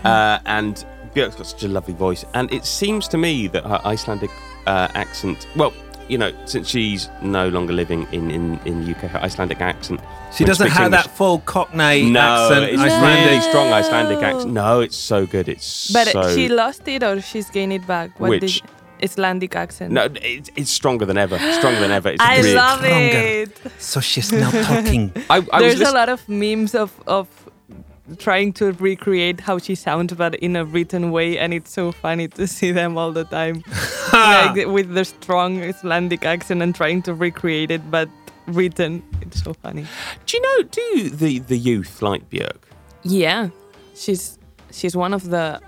[0.05, 3.81] Uh, and Björk's got such a lovely voice, and it seems to me that her
[3.85, 4.31] Icelandic
[4.67, 5.47] uh, accent.
[5.57, 5.73] Well,
[6.09, 10.01] you know, since she's no longer living in in, in the UK, her Icelandic accent.
[10.37, 12.64] She doesn't have English- that full Cockney No, accent.
[12.73, 13.27] it's Icelandic.
[13.27, 14.53] really strong Icelandic accent.
[14.53, 15.49] No, it's so good.
[15.49, 16.35] It's But so.
[16.35, 18.19] she lost it or she's gained it back.
[18.21, 18.40] What Which?
[18.62, 18.71] did
[19.03, 19.92] Icelandic accent?
[19.92, 21.38] no, it's, it's stronger than ever.
[21.53, 22.11] Stronger than ever.
[22.11, 23.19] It's I really, love stronger.
[23.19, 23.59] it.
[23.79, 25.12] So she's now talking.
[25.31, 27.29] I, I was There's a lot of memes of of
[28.19, 32.29] trying to recreate how she sounds, but in a written way, and it's so funny
[32.29, 33.62] to see them all the time,
[34.12, 38.09] like with the strong Icelandic accent and trying to recreate it, but
[38.47, 39.03] written.
[39.21, 39.87] It's so funny.
[40.27, 40.62] Do you know?
[40.62, 42.59] Do the the youth like Björk?
[43.03, 43.49] Yeah,
[43.95, 44.38] she's
[44.71, 45.61] she's one of the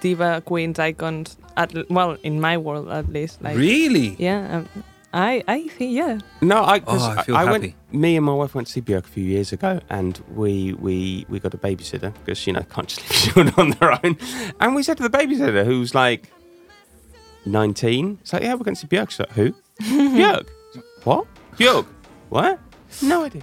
[0.00, 1.36] diva queens icons.
[1.56, 3.42] At well, in my world at least.
[3.42, 4.16] Like, really?
[4.18, 6.18] Yeah, um, I I think yeah.
[6.40, 6.76] No, I.
[6.78, 7.48] Oh, 'cause Oh, I feel went.
[7.64, 7.74] happy.
[7.92, 11.26] Me and my wife went to see Björk a few years ago, and we we
[11.28, 14.16] we got a babysitter because you know can't just leave children on their own.
[14.60, 16.30] And we said to the babysitter, who's like
[17.44, 19.10] nineteen, it's like, yeah, we're going to see Björk.
[19.10, 19.54] She's like, who?
[19.80, 20.48] Björk.
[21.04, 21.26] What?
[21.58, 21.86] Björk.
[22.30, 22.58] What?
[23.02, 23.42] No idea.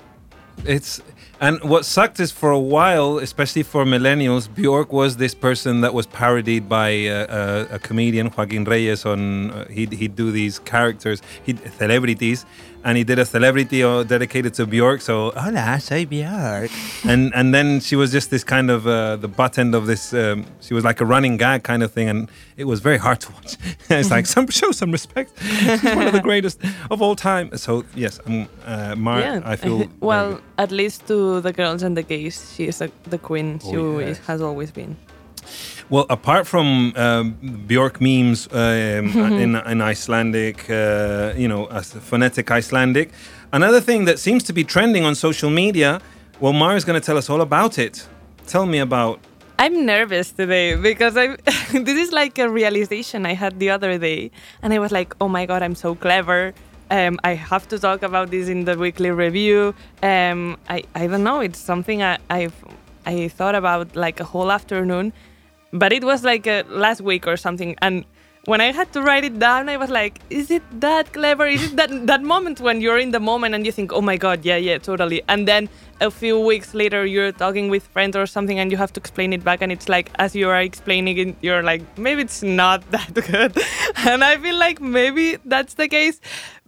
[0.65, 1.01] It's
[1.41, 5.93] and what sucked is for a while, especially for millennials, Bjork was this person that
[5.93, 9.05] was parodied by uh, a, a comedian, Joaquin Reyes.
[9.05, 12.45] On uh, he'd he'd do these characters, he'd celebrities,
[12.83, 15.01] and he did a celebrity uh, dedicated to Bjork.
[15.01, 16.71] So hola, soy Bjork,
[17.05, 20.13] and and then she was just this kind of uh, the butt end of this.
[20.13, 23.19] Um, she was like a running gag kind of thing, and it was very hard
[23.21, 23.57] to watch.
[23.89, 25.31] it's like some show some respect.
[25.41, 26.59] She's one of the greatest
[26.91, 27.55] of all time.
[27.57, 29.19] So yes, I'm uh, Mar.
[29.19, 29.41] yeah.
[29.45, 33.17] I feel well, at least to the girls and the gays, she is a, the
[33.17, 33.59] queen.
[33.59, 34.95] She Oh, always- has always been.
[35.89, 37.31] Well, apart from um,
[37.65, 38.59] Bjork memes um,
[39.43, 43.09] in, in Icelandic, uh, you know, as phonetic Icelandic,
[43.51, 45.99] another thing that seems to be trending on social media.
[46.39, 48.07] Well, Mara's going to tell us all about it.
[48.45, 49.19] Tell me about.
[49.57, 51.27] I'm nervous today because I
[51.73, 55.27] this is like a realization I had the other day, and I was like, "Oh
[55.27, 56.53] my god, I'm so clever."
[56.91, 59.73] Um, I have to talk about this in the weekly review.
[60.01, 61.41] Um, I I don't know.
[61.41, 62.55] It's something I I've
[63.05, 65.11] I thought about like a whole afternoon,
[65.71, 68.05] but it was like uh, last week or something, and.
[68.45, 71.45] When I had to write it down, I was like, "Is it that clever?
[71.45, 74.15] Is it that that moment when you're in the moment and you think, oh my
[74.15, 75.69] god, yeah, yeah, totally," and then
[76.01, 79.33] a few weeks later you're talking with friends or something and you have to explain
[79.33, 82.89] it back and it's like as you are explaining it you're like maybe it's not
[82.91, 83.57] that good
[83.97, 86.19] and i feel like maybe that's the case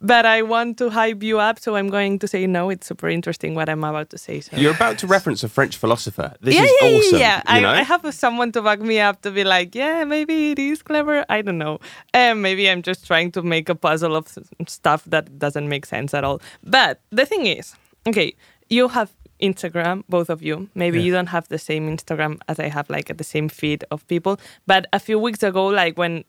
[0.01, 3.07] but i want to hype you up so i'm going to say no it's super
[3.07, 6.33] interesting what i'm about to say so You're about to reference a French philosopher.
[6.41, 7.19] This yeah, is yeah, yeah, awesome.
[7.19, 7.37] yeah.
[7.37, 7.69] you I, know?
[7.69, 11.25] I have someone to back me up to be like, yeah, maybe it is clever.
[11.29, 11.79] I don't know.
[12.13, 14.27] And maybe I'm just trying to make a puzzle of
[14.67, 16.41] stuff that doesn't make sense at all.
[16.63, 17.75] But the thing is,
[18.07, 18.33] okay,
[18.69, 19.11] you have
[19.41, 20.69] Instagram, both of you.
[20.75, 21.05] Maybe Yeah.
[21.05, 24.39] you don't have the same Instagram as I have, like the same feed of people.
[24.67, 26.23] But a few weeks ago, like when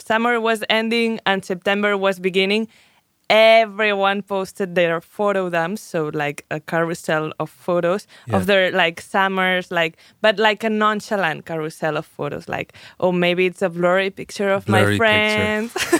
[0.00, 2.68] summer was ending and September was beginning,
[3.28, 8.36] everyone posted their photo dumps, so like a carousel of photos Yeah.
[8.36, 13.46] of their like summers, like but like a nonchalant carousel of photos, like oh maybe
[13.46, 15.72] it's a blurry picture of Blurry my friends,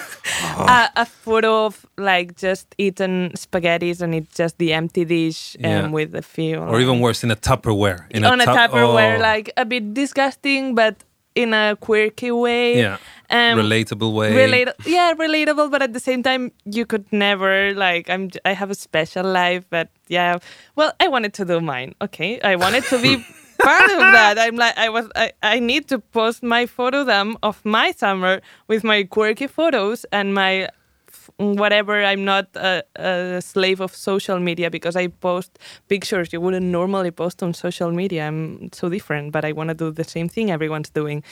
[0.58, 5.92] a, a photo of like just eaten spaghettis and it's just the empty dish um,
[5.92, 8.06] with a few, Or even worse, in a Tupperware.
[8.10, 10.96] In on a tup- Tupperware, oh, like a bit disgusting, but
[11.42, 12.78] in a quirky way.
[12.78, 12.98] Yeah.
[13.30, 14.32] Um, relatable way.
[14.32, 18.10] Relata- yeah, relatable, but at the same time, you could never like.
[18.10, 18.30] I'm.
[18.44, 20.38] I have a special life, but yeah.
[20.74, 21.94] Well, I wanted to do mine.
[22.02, 23.24] Okay, I wanted to be
[23.62, 24.36] part of that.
[24.38, 25.08] I'm like, I was.
[25.14, 30.04] I, I need to post my photo dump of my summer with my quirky photos
[30.10, 30.68] and my
[31.36, 32.02] whatever.
[32.04, 35.58] I'm not a, a slave of social media because I post
[35.88, 38.26] pictures you wouldn't normally post on social media.
[38.26, 41.22] I'm so different, but I want to do the same thing everyone's doing.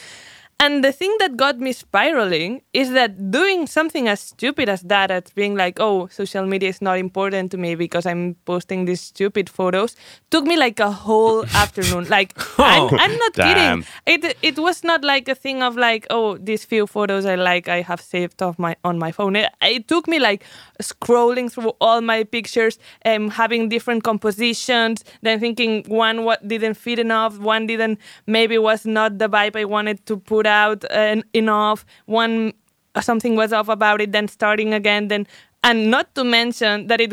[0.60, 5.08] And the thing that got me spiraling is that doing something as stupid as that,
[5.08, 9.00] as being like, oh, social media is not important to me because I'm posting these
[9.00, 9.94] stupid photos,
[10.32, 12.08] took me like a whole afternoon.
[12.08, 13.82] Like, I'm, I'm not Damn.
[13.84, 14.24] kidding.
[14.24, 17.68] It it was not like a thing of like, oh, these few photos I like,
[17.68, 19.36] I have saved off my on my phone.
[19.36, 20.44] It, it took me like
[20.82, 26.98] scrolling through all my pictures, um, having different compositions, then thinking one what didn't fit
[26.98, 30.84] enough, one didn't maybe was not the vibe I wanted to put out
[31.32, 32.52] enough, one
[33.00, 35.26] something was off about it, then starting again, then
[35.62, 37.12] and not to mention that it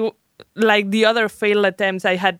[0.55, 2.39] like the other failed attempts I had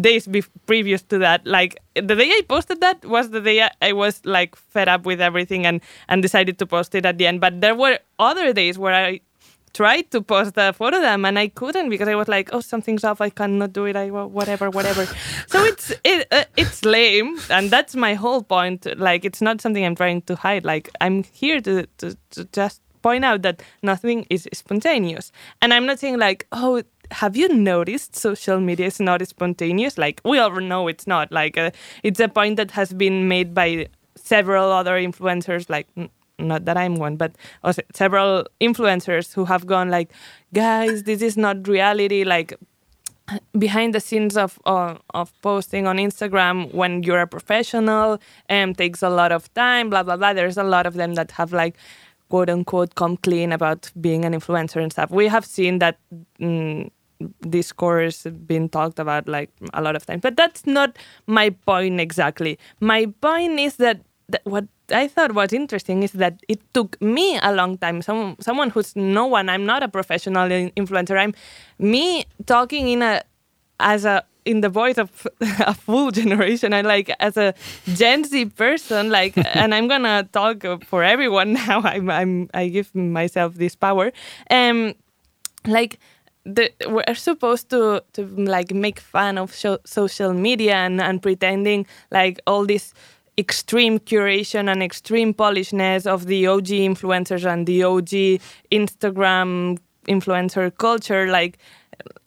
[0.00, 1.46] days bef- previous to that.
[1.46, 5.20] Like the day i posted that was the day I was like fed up with
[5.20, 7.40] everything and and decided to post it at the end.
[7.40, 9.20] But there were other days where i
[9.76, 12.60] tried to post a photo of them and i couldn't because i was like oh
[12.60, 15.04] something's off i cannot do it i whatever whatever
[15.46, 19.84] so it's it, uh, it's lame and that's my whole point like it's not something
[19.84, 24.26] i'm trying to hide like i'm here to, to, to just point out that nothing
[24.30, 29.26] is spontaneous and i'm not saying like oh have you noticed social media is not
[29.28, 29.96] spontaneous?
[29.96, 31.30] Like we all know it's not.
[31.30, 31.70] Like uh,
[32.02, 35.70] it's a point that has been made by several other influencers.
[35.70, 35.86] Like
[36.38, 37.34] not that I'm one, but
[37.64, 40.12] also several influencers who have gone like,
[40.52, 42.24] guys, this is not reality.
[42.24, 42.54] Like
[43.58, 49.02] behind the scenes of uh, of posting on Instagram when you're a professional and takes
[49.02, 49.90] a lot of time.
[49.90, 50.32] Blah blah blah.
[50.32, 51.76] There's a lot of them that have like
[52.28, 55.10] quote unquote come clean about being an influencer and stuff.
[55.10, 55.98] We have seen that
[56.40, 56.90] mm,
[57.48, 62.58] discourse being talked about like a lot of times, but that's not my point exactly.
[62.80, 67.38] My point is that, that what I thought was interesting is that it took me
[67.42, 68.02] a long time.
[68.02, 69.48] Some someone who's no one.
[69.48, 71.18] I'm not a professional influencer.
[71.18, 71.34] I'm
[71.78, 73.22] me talking in a
[73.80, 75.26] as a in the voice of
[75.60, 77.52] a full generation and like as a
[77.94, 82.94] gen z person like and i'm gonna talk for everyone now i'm, I'm i give
[82.94, 84.12] myself this power
[84.50, 84.94] um
[85.66, 85.98] like
[86.46, 92.38] the, we're supposed to to like make fun of social media and, and pretending like
[92.46, 92.94] all this
[93.38, 98.40] extreme curation and extreme polishness of the OG influencers and the OG
[98.72, 99.78] Instagram
[100.08, 101.58] influencer culture like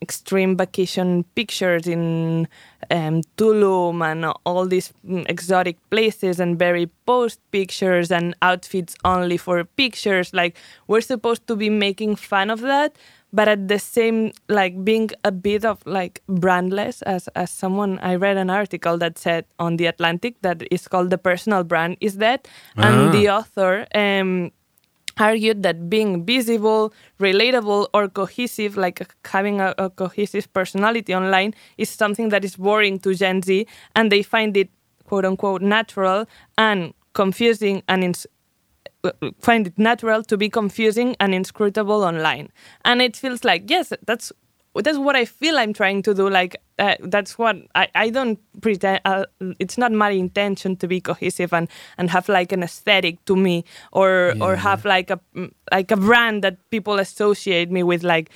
[0.01, 2.47] extreme vacation pictures in
[2.91, 9.37] um, Tulum and all these mm, exotic places and very post pictures and outfits only
[9.37, 10.33] for pictures.
[10.33, 10.57] Like
[10.87, 12.95] we're supposed to be making fun of that,
[13.31, 17.01] but at the same like being a bit of like brandless.
[17.03, 21.09] As as someone I read an article that said on the Atlantic that is called
[21.09, 23.87] the personal brand is that, and the author.
[23.93, 24.51] Um,
[25.19, 31.89] argued that being visible, relatable, or cohesive, like having a, a, cohesive personality online, is
[31.89, 33.67] something that is boring to Gen Z,
[33.97, 34.69] and they find it
[35.05, 36.25] quote unquote natural
[36.57, 38.27] and confusing and ins-
[39.39, 42.49] find it natural to be confusing and inscrutable online.
[42.85, 44.31] And it feels like yes, that's
[44.75, 46.29] that's what I feel I'm trying to do.
[46.29, 49.01] Like uh, that's what I, I don't pretend.
[49.05, 49.25] Uh,
[49.59, 53.65] it's not my intention to be cohesive and, and have like an aesthetic to me,
[53.91, 55.19] or or have like a
[55.71, 58.03] like a brand that people associate me with.
[58.03, 58.29] Like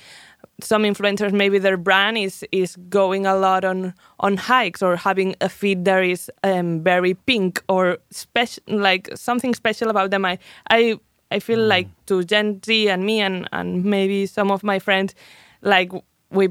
[0.60, 5.34] some influencers, maybe their brand is is going a lot on on hikes or having
[5.40, 10.24] a feed that is um, very pink or special, like something special about them.
[10.24, 10.38] I
[10.70, 10.98] I
[11.30, 15.14] I feel like to Gen Z and me and and maybe some of my friends,
[15.62, 15.90] like
[16.30, 16.48] we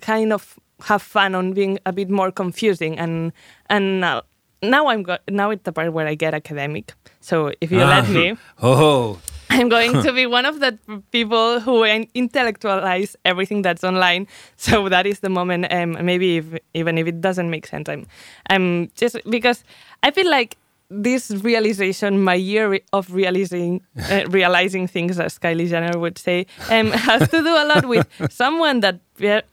[0.00, 3.32] kind of have fun on being a bit more confusing and
[3.70, 4.22] and now,
[4.62, 6.92] now I'm go- now it's the part where I get academic.
[7.20, 9.18] So if you let me, Oh,
[9.50, 10.78] I'm going to be one of the
[11.12, 14.26] people who intellectualize everything that's online.
[14.56, 15.66] So that is the moment.
[15.70, 16.44] Um, maybe if,
[16.74, 18.06] even if it doesn't make sense, I'm
[18.50, 19.62] I'm just because
[20.02, 20.56] I feel like
[20.88, 26.90] this realization, my year of realizing uh, realizing things, as Kylie Jenner would say, um,
[26.90, 29.00] has to do a lot with someone that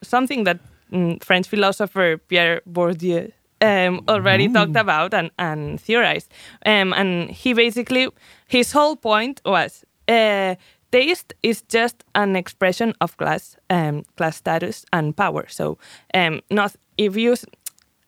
[0.01, 0.59] something that
[0.91, 3.31] mm, French philosopher Pierre Bourdieu
[3.64, 6.32] um, already talked about and, and theorized.
[6.66, 8.09] Um, and he basically
[8.47, 10.55] his whole point was uh,
[10.91, 15.45] taste is just an expression of class, um, class status and power.
[15.47, 15.78] So
[16.14, 17.36] um, not if you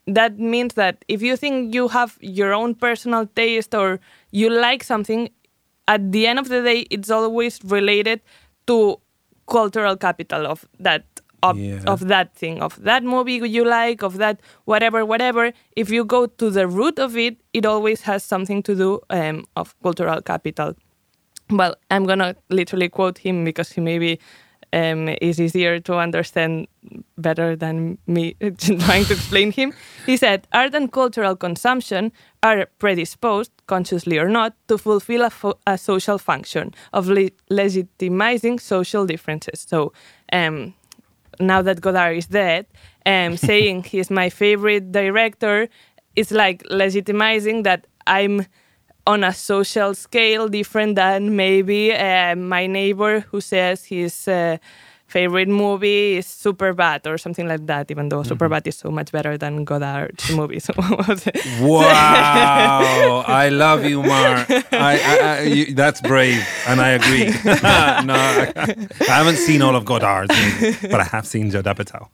[0.07, 3.99] that means that if you think you have your own personal taste or
[4.31, 5.29] you like something,
[5.87, 8.21] at the end of the day, it's always related
[8.67, 8.99] to
[9.47, 11.05] cultural capital of that
[11.49, 11.81] of, Yeah.
[11.93, 15.51] of that thing, of that movie you like, of that whatever, whatever.
[15.75, 19.45] If you go to the root of it, it always has something to do um,
[19.55, 20.73] of cultural capital.
[21.49, 24.19] Well, I'm gonna literally quote him because he maybe
[24.73, 26.67] um, is easier to understand
[27.17, 28.33] better than me
[28.85, 29.71] trying to explain him.
[30.05, 32.11] He said, art and cultural consumption
[32.43, 38.59] are predisposed, consciously or not, to fulfill a, fo- a social function of le- legitimizing
[38.59, 39.65] social differences.
[39.69, 39.93] So,
[40.33, 40.73] um,
[41.39, 42.65] now that Godard is dead,
[43.05, 45.67] um, saying he's my favorite director
[46.15, 48.45] is like legitimizing that I'm
[49.07, 54.27] on a social scale different than maybe uh, my neighbor who says he's.
[54.27, 54.57] uh,
[55.07, 59.37] favorite movie is Superbad or something like that, even though Superbad is so much better
[59.37, 60.69] than Godard's movies.
[61.61, 64.45] Wow, I love you, Mar.
[64.49, 67.25] I, I, I, you, that's brave, and I agree.
[68.05, 72.07] no, I, haven't seen all of Godard's, movies, but I have seen Judd Apatow.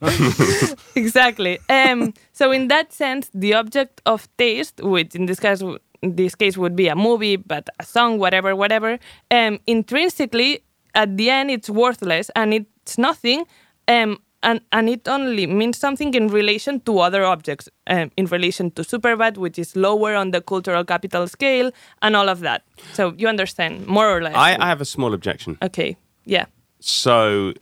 [0.95, 1.59] exactly.
[1.69, 5.61] Um, so in that sense, the object of taste, which in this case,
[6.01, 8.99] in this case would be a movie, but a song, whatever, whatever,
[9.31, 10.63] um, intrinsically,
[10.93, 13.45] at the end, it's worthless and it's nothing.
[13.87, 18.71] Um, and, and it only means something in relation to other objects, um, in relation
[18.71, 21.71] to Superbad, which is lower on the cultural capital scale,
[22.01, 22.63] and all of that.
[22.93, 24.33] So you understand, more or less.
[24.35, 25.57] I, I have a small objection.
[25.61, 26.45] okay, yeah.
[26.79, 27.53] So,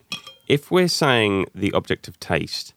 [0.47, 2.73] if we're saying the object of taste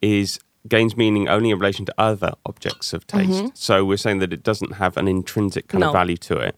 [0.00, 0.38] is
[0.68, 4.44] gains meaning only in relation to other objects of taste, so we're saying that it
[4.44, 5.88] doesn't have an intrinsic kind No.
[5.88, 6.54] of value to it.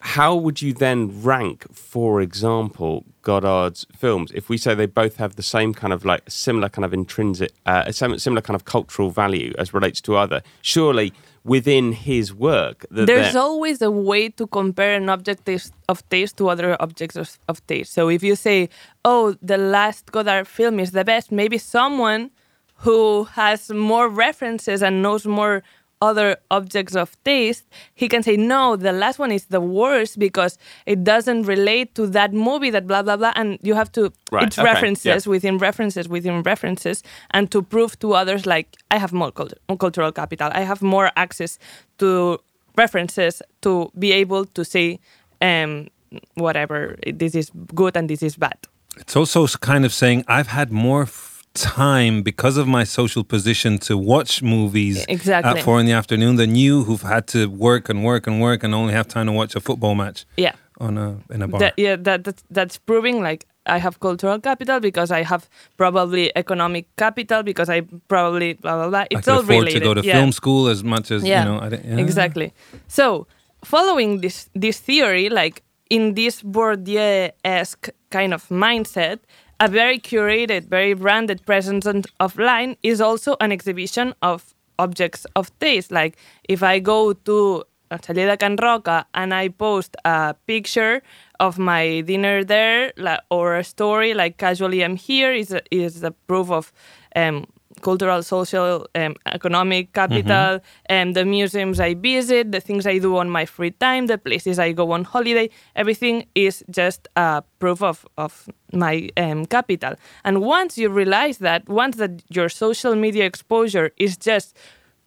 [0.00, 5.36] How would you then rank, for example, Godard's films if we say they both have
[5.36, 9.52] the same kind of like similar kind of intrinsic, uh, similar kind of cultural value
[9.58, 10.42] as relates to other?
[10.62, 11.12] Surely
[11.44, 15.48] within his work, There's always a way to compare an object
[15.88, 17.92] of taste to other objects of, of taste.
[17.92, 18.68] So if you say,
[19.04, 22.30] oh, the last Godard film is the best, maybe someone
[22.76, 25.62] who has more references and knows more
[26.02, 30.56] other objects of taste, he can say, no, the last one is the worst because
[30.86, 33.32] it doesn't relate to that movie, that blah, blah, blah.
[33.36, 35.30] And you have to, Right, it's okay, references yeah.
[35.30, 40.12] within references within references and to prove to others like i have more cult- cultural
[40.12, 41.58] capital i have more access
[41.98, 42.38] to
[42.76, 44.98] references to be able to say
[45.42, 45.88] um,
[46.34, 48.56] whatever this is good and this is bad
[48.96, 53.78] It's also kind of saying I've had more f- time because of my social position
[53.78, 55.58] to watch movies uh, Exactly.
[55.58, 58.62] at four in the afternoon than you, who've had to work and work and work
[58.64, 61.60] and only have time to watch a football match yeah on a in a bar.
[61.60, 65.46] that, yeah that, that that's proving like i have cultural capital because i have
[65.76, 69.80] probably economic capital because i probably blah blah blah I it's could all afford related
[69.80, 70.14] to go to yeah.
[70.14, 71.60] film school as much as yeah, you know.
[71.60, 72.04] I didn't- yeah.
[72.04, 72.52] exactly.
[72.88, 73.26] So,
[73.64, 79.18] following this this theory, like in this Bourdieu-esque kind of mindset,
[79.60, 85.26] a very curated, very branded presence on- of line is also an exhibition of objects
[85.36, 85.92] of taste.
[85.92, 86.16] Like
[86.48, 87.64] if I go to
[88.02, 91.02] Celler de Can Roca and I post a picture
[91.40, 92.92] of my dinner there,
[93.30, 96.72] or a story like "Casually I'm here is is a, is a proof of
[97.16, 97.46] um,
[97.82, 103.28] cultural, social, um, economic capital, and the museums I visit, the things I do on
[103.30, 108.06] my free time, the places I go on holiday, everything is just a proof of,
[108.16, 109.94] of my um, capital.
[110.24, 114.56] And once you realize that, once that your social media exposure is just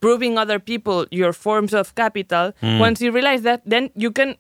[0.01, 4.35] proving other people your forms of capital, once you realize that, then you can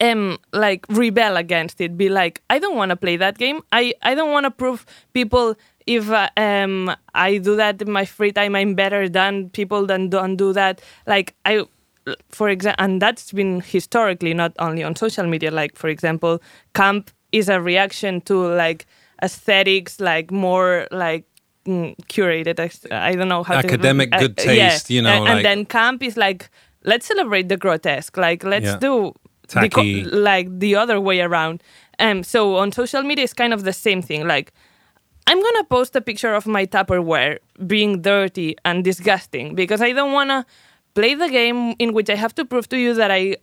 [0.00, 1.96] um like rebel against it.
[1.96, 3.60] Be like i don't want to play that game.
[3.70, 5.54] I i don't want to prove people
[5.86, 10.10] if uh, um i do that in my free time i'm better than people that
[10.10, 11.64] don't do that like i
[12.28, 16.40] for example and that's been historically not only on social media like for example
[16.74, 18.86] camp is a reaction to like
[19.22, 21.24] aesthetics like more like
[21.66, 22.58] mm, curated
[22.92, 24.68] i don't know how Academic to, good uh, yeah.
[24.70, 26.48] taste, you know, and, like- and then camp is like
[26.84, 28.78] let's celebrate the grotesque like let's Yeah.
[28.78, 29.12] do
[29.48, 31.62] the like the other way around.
[32.00, 34.26] Um, so on social media, it's kind of the same thing.
[34.26, 34.52] Like,
[35.26, 40.12] I'm gonna post a picture of my Tupperware being dirty and disgusting because I don't
[40.12, 40.46] wanna
[40.94, 43.36] play the game in which I have to prove to you that I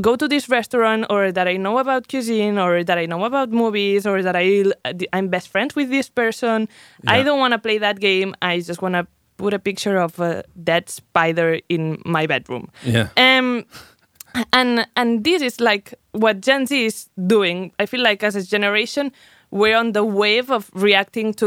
[0.00, 3.50] go to this restaurant or that I know about cuisine or that I know about
[3.50, 4.64] movies or that I
[5.12, 6.68] I'm best friends with this person.
[7.06, 8.34] I don't want to play that game.
[8.42, 9.06] I just want to
[9.36, 12.70] put a picture of a dead spider in my bedroom.
[12.84, 13.08] Yeah.
[13.16, 13.64] Um,
[14.52, 17.72] and and this is like what Gen Z is doing.
[17.78, 19.12] I feel like as a generation,
[19.60, 21.46] we're on the wave of reacting to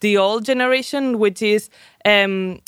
[0.00, 1.68] the old generation, which is
[2.04, 2.60] um,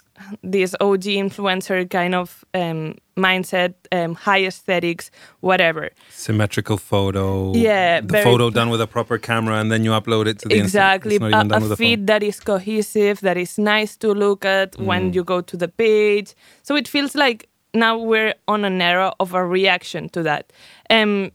[0.55, 5.11] this OG influencer kind of um, mindset, um, high aesthetics,
[5.41, 5.91] whatever.
[6.11, 7.53] Symmetrical photo.
[7.55, 10.55] Yeah, The photo done with a proper camera and then you upload it to the
[10.55, 12.07] Insta- exactly even a, a feed phone.
[12.07, 15.15] that is cohesive that is nice to look at when Mm.
[15.17, 17.49] you go to the page so it feels like
[17.85, 20.45] now we're on an era of a reaction to that
[20.91, 21.31] um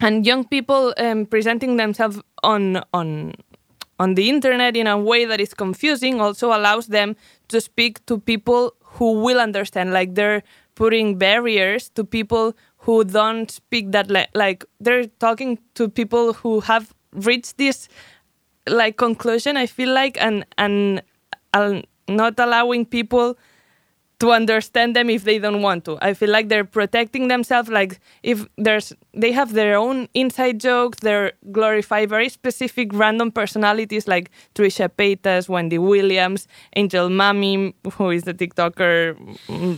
[0.00, 3.34] and young people um, presenting themselves on on
[3.98, 7.14] on the internet in a way that is confusing also allows them
[7.48, 10.42] to speak to people who will understand like they're
[10.74, 16.60] putting barriers to people who don't speak that le- like they're talking to people who
[16.60, 17.88] have reached this
[18.66, 21.02] like conclusion i feel like and and
[21.54, 23.36] uh, not allowing people
[24.20, 25.98] to understand them if they don't want to.
[26.02, 27.68] I feel like they're protecting themselves.
[27.70, 30.98] Like if there's, they have their own inside jokes.
[31.00, 36.46] They glorify very specific random personalities like Trisha Paytas, Wendy Williams,
[36.76, 39.16] Angel Mami, who is the TikToker,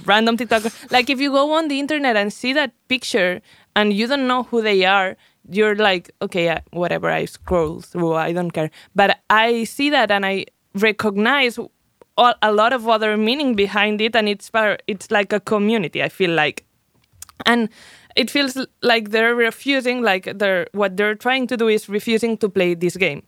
[0.07, 0.91] random TikToker.
[0.91, 3.41] Like if you go on the internet and see that picture
[3.77, 5.17] and you don't know who they are,
[5.51, 7.11] you're like, okay, whatever.
[7.11, 8.71] I scroll through, I don't care.
[8.95, 11.59] But I see that and I recognize
[12.17, 14.51] all, a lot of other meaning behind it, and it's
[14.87, 16.03] it's like a community.
[16.03, 16.65] I feel like,
[17.47, 17.69] and
[18.17, 22.49] it feels like they're refusing, like they're what they're trying to do is refusing to
[22.49, 23.23] play this game.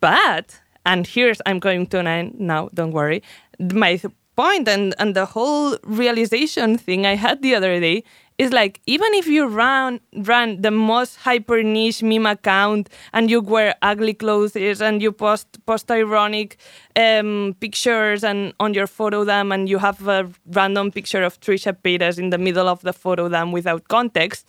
[0.00, 2.68] But and here's I'm going to end now.
[2.74, 3.22] Don't worry.
[3.58, 4.00] My
[4.36, 8.04] point and and the whole realization thing I had the other day
[8.40, 13.38] is like even if you run run the most hyper niche meme account and you
[13.38, 16.56] wear ugly clothes and you post post ironic
[16.96, 21.76] um, pictures and on your photo dump and you have a random picture of Trisha
[21.84, 24.48] Paytas in the middle of the photo dump without context,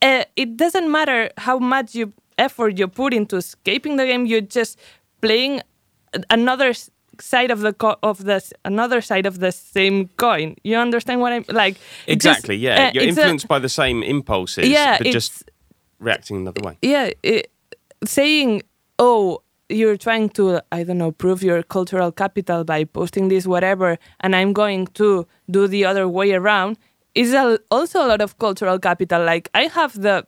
[0.00, 4.24] uh, it doesn't matter how much you effort you put into escaping the game.
[4.24, 4.78] You're just
[5.20, 5.60] playing
[6.30, 6.72] another
[7.20, 10.54] side of the co- of this another side of the same coin.
[10.64, 11.76] You understand what I'm like?
[12.06, 12.56] Exactly.
[12.56, 15.50] just, yeah, uh, you're it's a- influenced by the same impulses, Yeah, but just
[16.00, 16.76] reacting another way.
[16.82, 17.50] yeah, it,
[18.04, 18.62] saying,
[18.98, 23.98] "Oh, you're trying to, I don't know, prove your cultural capital by posting this whatever,"
[24.20, 26.76] and I'm going to do the other way around,
[27.14, 29.24] is a, also a lot of cultural capital.
[29.24, 30.24] Like I have the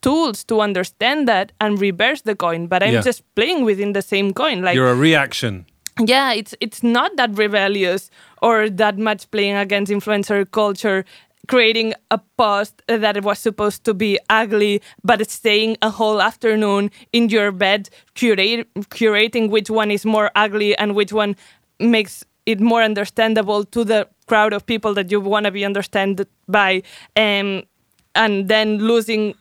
[0.00, 3.02] tools to understand that and reverse the coin, but I'm Yeah.
[3.02, 4.62] just playing within the same coin.
[4.62, 5.66] Like You're a reaction.
[6.04, 8.10] Yeah it's it's not that rebellious
[8.42, 11.04] or that much playing against influencer culture
[11.48, 17.28] creating a post that was supposed to be ugly but staying a whole afternoon in
[17.28, 21.34] your bed curate, curating which one is more ugly and which one
[21.80, 26.26] makes it more understandable to the crowd of people that you want to be understood
[26.46, 26.82] by
[27.16, 27.62] um,
[28.14, 29.34] and then losing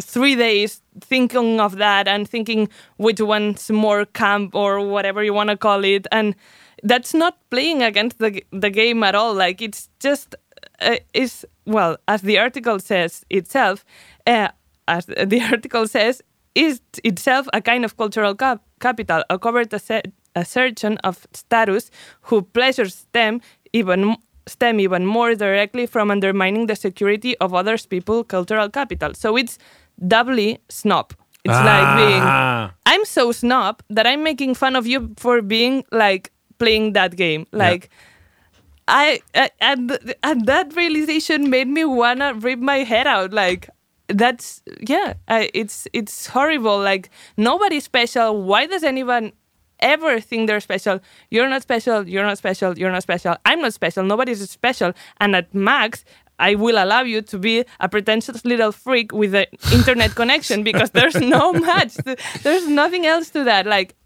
[0.00, 5.50] three days thinking of that and thinking which one's more camp or whatever you want
[5.50, 6.06] to call it.
[6.12, 6.34] And
[6.82, 9.34] that's not playing against the the game at all.
[9.34, 10.34] Like it's just
[10.80, 13.84] uh, is well as the article says itself
[14.26, 14.48] uh,
[14.86, 16.22] as the article says
[16.54, 20.02] is itself a kind of cultural cap- capital a covert asser-
[20.34, 21.90] assertion of status
[22.22, 23.40] who pleasures them
[23.72, 24.16] even
[24.48, 29.58] stem even more directly from undermining the security of others people cultural capital so it's
[30.06, 31.12] doubly snob
[31.44, 32.72] it's like being Ah.
[32.86, 37.46] i'm so snob that i'm making fun of you for being like playing that game
[37.52, 37.90] like
[38.90, 43.34] I, I and, and that realization made me wanna rip my head out.
[43.34, 43.68] Like
[44.08, 46.78] that's yeah, I, it's it's horrible.
[46.78, 48.42] Like nobody's special.
[48.42, 49.32] Why does anyone
[49.80, 51.00] ever think they're special?
[51.30, 52.08] You're not special.
[52.08, 52.76] You're not special.
[52.78, 53.36] You're not special.
[53.44, 54.04] I'm not special.
[54.04, 54.92] Nobody's special.
[55.20, 56.04] And at max.
[56.40, 60.90] I will allow you to be a pretentious little freak with an internet connection because
[60.92, 61.94] there's no match.
[61.94, 63.66] to- there's nothing else to that.
[63.66, 63.96] Like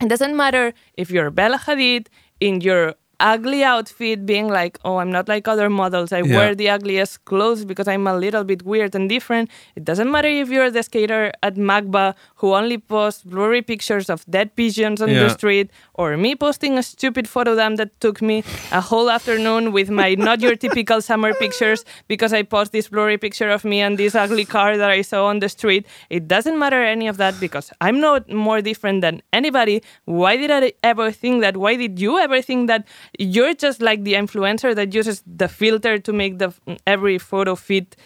[0.00, 2.06] it doesn't matter if you're Bella Hadid
[2.38, 2.94] in your
[3.32, 6.12] ugly outfit being like oh i'm not like other models.
[6.12, 6.36] I Yeah.
[6.36, 9.50] wear the ugliest clothes because i'm a little bit weird and different.
[9.78, 12.06] It doesn't matter if you're the skater at MACBA
[12.40, 15.22] who only posts blurry pictures of dead pigeons on Yeah.
[15.24, 18.36] the street or me posting a stupid photo dump that took me
[18.80, 21.80] a whole afternoon with my not your typical summer pictures
[22.12, 25.20] because i post this blurry picture of me and this ugly car that i saw
[25.32, 25.86] on the street.
[26.10, 29.76] It doesn't matter any of that because i'm not more different than anybody.
[30.20, 31.54] Why did i ever think that?
[31.64, 32.82] Why did you ever think that
[33.18, 36.52] you're just like the influencer that uses the filter to make the
[36.86, 37.96] every photo fit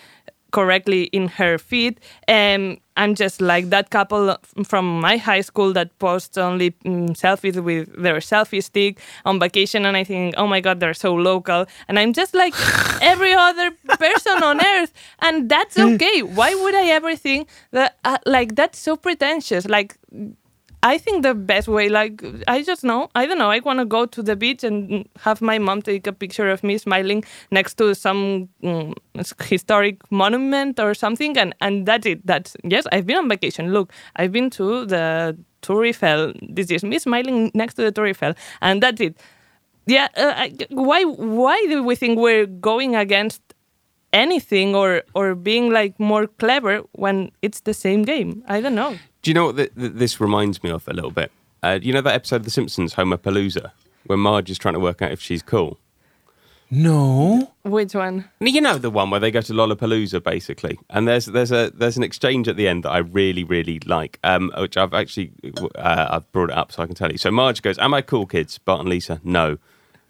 [0.50, 2.00] correctly in her feed.
[2.26, 4.36] and I'm just like that couple
[4.66, 9.86] from my high school that posts only mm, selfies with their selfie stick on vacation,
[9.86, 11.66] and I think, oh my god, they're so local.
[11.86, 12.54] And I'm just like
[13.00, 16.22] every other person on earth, and that's okay.
[16.22, 19.68] Why would I ever think that uh, like that's so pretentious?
[19.68, 19.96] Like
[20.82, 23.84] I think the best way, like, I just know, I don't know, I want to
[23.84, 27.74] go to the beach and have my mom take a picture of me smiling next
[27.78, 28.94] to some mm,
[29.42, 32.24] historic monument or something, and, and that's it.
[32.24, 33.72] That's, yes, I've been on vacation.
[33.72, 36.32] Look, I've been to the Tour Eiffel.
[36.48, 39.16] This is me smiling next to the Tour Eiffel, and that's it.
[39.86, 43.42] Yeah, uh, I- why, why do we think we're going against
[44.12, 48.42] anything or or being like more clever when it's the same game.
[48.48, 48.98] I don't know.
[49.28, 51.30] Do you know what th- th- this reminds me of a little bit?
[51.62, 53.72] Uh, you know that episode of The Simpsons, Homerpalooza,
[54.06, 55.78] where Marge is trying to work out if she's cool.
[56.70, 57.52] No.
[57.62, 58.24] Which one?
[58.40, 61.98] You know the one where they go to Lollapalooza, basically, and there's there's a there's
[61.98, 65.30] an exchange at the end that I really really like, um, which I've actually
[65.74, 67.18] uh, I've brought it up so I can tell you.
[67.18, 69.58] So Marge goes, "Am I cool, kids?" Bart and Lisa, no.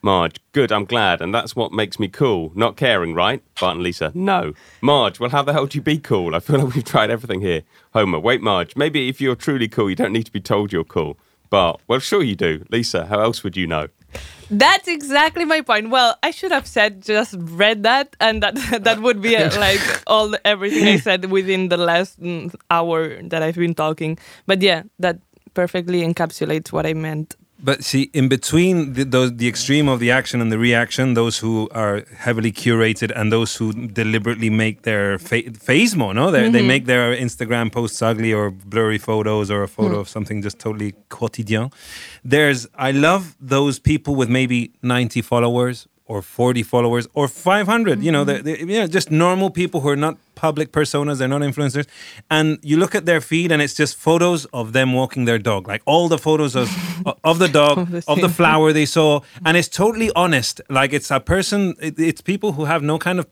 [0.00, 2.52] Marge, good, I'm glad, and that's what makes me cool.
[2.54, 3.42] Not caring, right?
[3.60, 4.54] Bart and Lisa, no.
[4.80, 6.34] Marge, well, how the hell do you be cool?
[6.34, 7.62] I feel like we've tried everything here.
[7.92, 10.84] Homer, wait, Marge, maybe if you're truly cool, you don't need to be told you're
[10.84, 11.18] cool.
[11.50, 12.64] Bart, well, sure you do.
[12.70, 13.88] Lisa, how else would you know?
[14.50, 15.90] That's exactly my point.
[15.90, 19.80] Well, I should have said just read that, and that that would be uh, like
[20.06, 24.18] all everything I said within the last mm, hour that I've been talking.
[24.46, 25.18] But yeah, that
[25.52, 27.36] perfectly encapsulates what I meant.
[27.60, 31.38] But see, in between the, those, the extreme of the action and the reaction, those
[31.38, 36.48] who are heavily curated and those who deliberately make their fa- face more, no, they
[36.48, 36.68] they mm-hmm.
[36.68, 40.00] make their Instagram posts ugly or blurry photos or a photo mm.
[40.00, 41.72] of something just totally quotidien.
[42.24, 48.10] There's, I love those people with maybe 90 followers or 40 followers or 500 you
[48.10, 48.44] know mm-hmm.
[48.44, 51.86] they're, they're, you know just normal people who are not public personas they're not influencers.
[52.30, 55.68] And you look at their feed and it's just photos of them walking their dog
[55.68, 56.68] like all the photos of
[57.24, 59.20] of the dog Of the of the flower they saw.
[59.44, 60.60] And it's totally honest.
[60.70, 63.26] Like it's a person it, it's people who have no kind of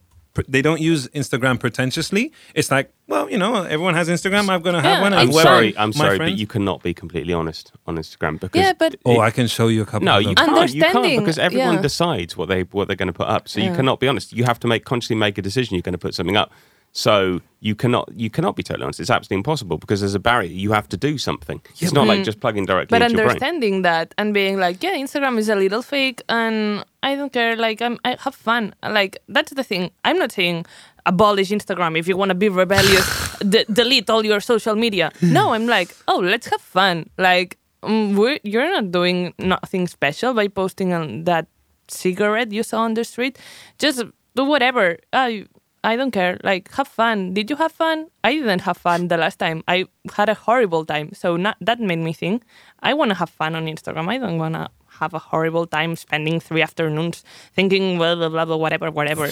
[0.48, 2.32] they don't use Instagram pretentiously.
[2.54, 4.48] It's like, well, you know, everyone has Instagram.
[4.48, 5.00] I'm gonna have Yeah.
[5.02, 5.12] one.
[5.14, 8.60] I'm whoever sorry, I'm my sorry, but you cannot be completely honest on Instagram because
[8.60, 10.06] Yeah, but Oh, I can show you a couple.
[10.06, 10.48] No, of you can't.
[10.48, 11.82] You can't Understanding, because everyone yeah.
[11.82, 13.48] decides what they what they're going to put up.
[13.48, 14.32] So you cannot be honest.
[14.32, 15.74] You have to make consciously make a decision.
[15.74, 16.52] You're going to put something up.
[16.96, 19.00] So you cannot you cannot be totally honest.
[19.00, 20.50] It's absolutely impossible because there's a barrier.
[20.50, 21.60] You have to do something.
[21.78, 23.30] it's not like just plugging directly but into your brain.
[23.36, 27.54] understanding that and being like yeah instagram is a little fake and i don't care
[27.66, 30.64] like i'm i have fun like that's the thing i'm not saying
[31.04, 33.06] abolish instagram if you want to be rebellious
[33.52, 38.16] d- delete all your social media no i'm like oh let's have fun like mm,
[38.16, 41.46] we're, you're not doing nothing special by posting on that
[41.88, 43.38] cigarette you saw on the street
[43.78, 44.02] just
[44.36, 45.46] do whatever I
[45.86, 46.36] I don't care.
[46.42, 47.32] Like, have fun.
[47.32, 48.08] Did you have fun?
[48.24, 49.62] I didn't have fun the last time.
[49.68, 51.10] I had a horrible time.
[51.14, 52.42] So not, that made me think
[52.82, 54.08] I want to have fun on Instagram.
[54.08, 54.68] I don't want to
[54.98, 57.22] have a horrible time spending three afternoons
[57.54, 59.30] thinking, blah, blah, blah, blah, whatever, whatever.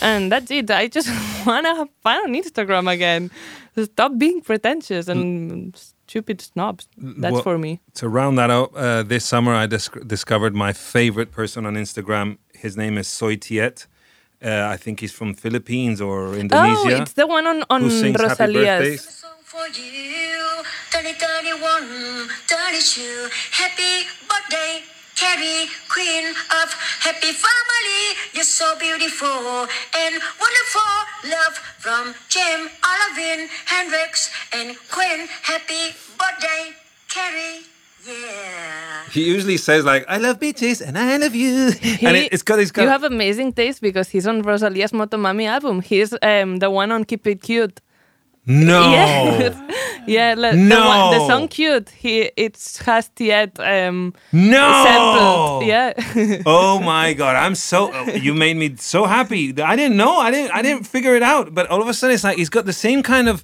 [0.00, 0.70] and that's it.
[0.70, 1.08] I just
[1.46, 3.30] want to have fun on Instagram again.
[3.82, 5.76] Stop being pretentious and
[6.06, 6.88] stupid snobs.
[6.96, 7.80] That's Well, for me.
[7.94, 12.38] To round that out, uh, this summer I dis- discovered my favorite person on Instagram.
[12.54, 13.86] His name is Soy Tiet.
[14.46, 16.78] Uh, I think he's from Philippines or Indonesia.
[16.78, 17.02] Oh, Indonesia.
[17.02, 18.78] it's the one on, on who sings Happy Rosalia's.
[18.78, 19.02] Birthdays.
[19.26, 20.62] song for you.
[20.94, 23.26] 30, 31, 32.
[23.50, 24.86] Happy birthday,
[25.18, 26.70] Carrie, queen of
[27.02, 28.02] happy family.
[28.34, 29.66] You're so beautiful
[29.98, 30.94] and wonderful.
[31.26, 35.26] Love from Jim, Olivin, Hendrix, and Quinn.
[35.42, 36.70] Happy birthday,
[37.10, 37.66] Carrie.
[39.12, 41.68] He usually says like, "I love bitches and I love you,"
[42.06, 42.58] and He- it, it's got.
[42.58, 42.82] It's got.
[42.82, 45.80] You have amazing taste because he's on Rosalia's Motomami album.
[45.80, 47.80] He's um, the one on Keep It Cute.
[48.46, 48.90] no.
[48.90, 49.56] Yes.
[50.06, 50.86] yeah, the, No.
[50.86, 54.66] one, the song "Cute." He it has yet um, No.
[54.84, 55.66] sampled.
[55.66, 59.42] Yeah, oh my god i'm so oh, you made me so happy
[59.72, 62.14] i didn't know i didn't i didn't figure it out but all of a sudden
[62.14, 63.42] it's like he's got the same kind of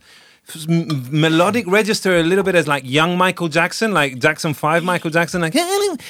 [1.11, 5.41] melodic register a little bit as like young michael jackson like jackson 5 michael jackson
[5.41, 5.55] like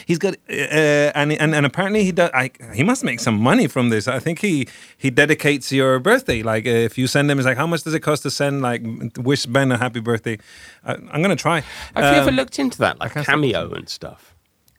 [0.06, 3.66] he's got uh, and, and and apparently he does I, he must make some money
[3.68, 4.08] from this.
[4.08, 4.66] I think he
[4.96, 6.42] he dedicates your birthday.
[6.42, 8.62] Like uh, if you send him it's like how much does it cost to send
[8.62, 8.82] like
[9.18, 10.38] wish ben a happy birthday?
[10.84, 11.60] I, i'm gonna try.
[11.94, 14.31] Have you ever Um, looked into that, like cameo and stuff?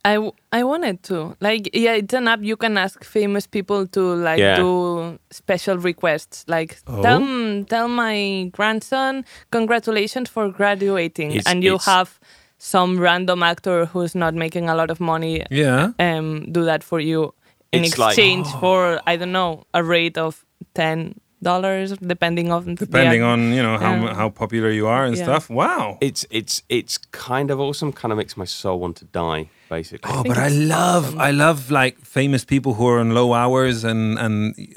[0.06, 1.94] I, w- I wanted to like yeah.
[1.94, 4.58] It's an app you can ask famous people to like Yeah.
[4.58, 6.44] do special requests.
[6.48, 7.02] Like Oh.
[7.02, 7.22] tell
[7.66, 12.20] tell my grandson congratulations for graduating, It's- and you have
[12.58, 17.00] some random actor who's not making a lot of money yeah um, do that for
[17.02, 17.34] you
[17.74, 22.76] in It's like- exchange for I don't know a rate of ten dollars depending on
[22.76, 24.14] depending on you know how Yeah.
[24.16, 25.24] how popular you are and Yeah.
[25.26, 27.92] stuff wow It's it's it's kind of awesome.
[27.92, 30.10] Kind of makes my soul want to die, basically.
[30.12, 31.28] Oh, think but I love awesome.
[31.30, 34.36] I love like famous people who are on low hours and and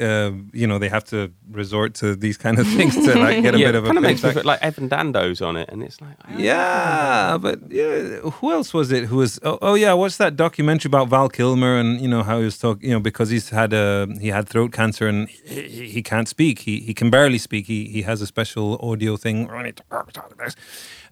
[0.08, 0.30] uh,
[0.60, 1.18] you know they have to
[1.62, 3.98] resort to these kind of things to like get a yeah, bit of a kind
[3.98, 7.56] of makes me feel like Evan Dando's on it, and it's like, I- Yeah, but
[7.80, 9.02] yeah, who else was it?
[9.10, 9.32] Who was?
[9.48, 12.58] Oh, oh yeah, what's that documentary about Val Kilmer and you know how he was
[12.64, 12.84] talking?
[12.88, 13.86] You know because he's had a
[14.24, 15.20] he had throat cancer and
[15.52, 16.54] he, he can't speak.
[16.68, 17.62] He he can barely speak.
[17.72, 19.38] He he has a special audio thing.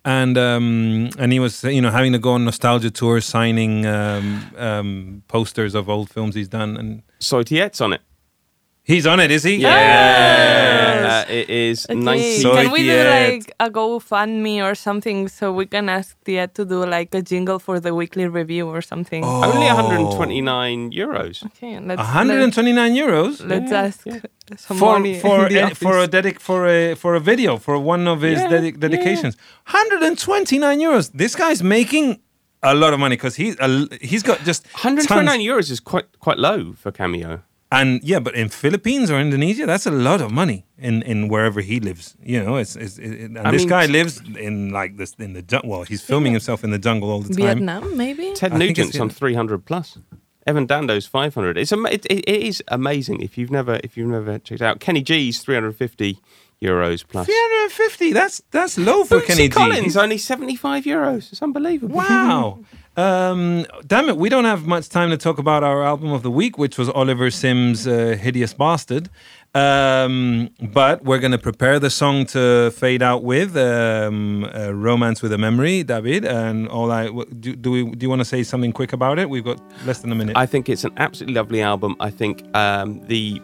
[0.06, 4.26] And um and he was you know having to go on nostalgia tours, signing um
[4.68, 6.70] um posters of old films he's done.
[6.80, 8.02] And Soy Tiet's on it.
[8.86, 9.54] He's on it, is he?
[9.64, 11.94] Uh, it is Okay.
[11.94, 12.42] 90.
[12.44, 16.64] So Can we do like a GoFundMe or something so we can ask Diet to
[16.66, 19.22] do like a jingle for the weekly review or something?
[19.24, 19.44] Oh.
[19.52, 21.44] Only 129 euros.
[21.46, 24.20] Okay, let's 129 euros Let's, let's Yeah, ask yeah.
[24.56, 28.20] for money for a, for a dedic for a for a video for one of
[28.20, 28.88] his Yeah, dedic- yeah.
[28.88, 29.34] dedications.
[29.66, 31.10] 129 euros.
[31.14, 32.20] This guy's making
[32.64, 36.06] a lot of money because he's a, he's got just 129 tons- euros is quite
[36.20, 37.42] quite low for Cameo.
[37.72, 41.60] And yeah, but in Philippines or Indonesia, that's a lot of money in, in wherever
[41.60, 42.14] he lives.
[42.22, 45.32] You know, it's, it's it, and I this mean, guy lives in like this in
[45.32, 45.70] the jungle.
[45.70, 47.36] Well, he's filming himself in the jungle all the time.
[47.36, 48.32] Vietnam, maybe?
[48.34, 49.98] Ted I Nugent's on 300 plus.
[50.46, 51.56] Evan Dando's 500.
[51.58, 54.78] It's ama- it, it, it is amazing if you've never if you've never checked out.
[54.78, 56.20] Kenny G's 350
[56.64, 57.26] euros plus.
[57.26, 58.12] 350.
[58.12, 59.54] That's that's low for Bootsy Kenny G.
[59.54, 61.30] Collins only 75 euros.
[61.32, 61.96] It's unbelievable.
[61.96, 62.58] Wow.
[62.96, 66.30] Um, damn it, we don't have much time to talk about our album of the
[66.30, 69.10] week, which was Oliver Sims' uh, "Hideous Bastard."
[69.52, 75.22] Um, but we're going to prepare the song to fade out with um, uh, "Romance
[75.22, 76.24] with a Memory," David.
[76.24, 77.08] And all I
[77.40, 79.28] do, do we do you want to say something quick about it?
[79.28, 80.36] We've got less than a minute.
[80.36, 81.96] I think it's an absolutely lovely album.
[81.98, 83.40] I think um, the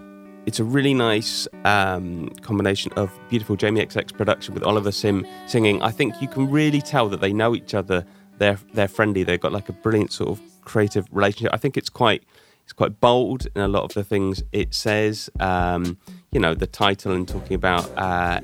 [0.50, 5.80] it's a really nice um, combination of beautiful Jamie XX production with Oliver Sim singing.
[5.80, 8.04] I think you can really tell that they know each other.
[8.38, 9.22] They're they're friendly.
[9.22, 11.54] They've got like a brilliant sort of creative relationship.
[11.54, 12.24] I think it's quite
[12.64, 15.30] it's quite bold in a lot of the things it says.
[15.38, 15.98] Um,
[16.32, 18.40] you know, the title and talking about uh,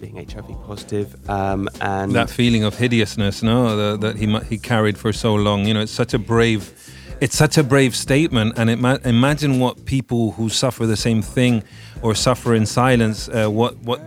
[0.00, 4.98] being HIV positive um, and that feeling of hideousness, no, the, that he he carried
[4.98, 5.66] for so long.
[5.66, 6.72] You know, it's such a brave,
[7.20, 8.58] it's such a brave statement.
[8.58, 11.62] And it ma- imagine what people who suffer the same thing
[12.02, 14.00] or suffer in silence, uh, what what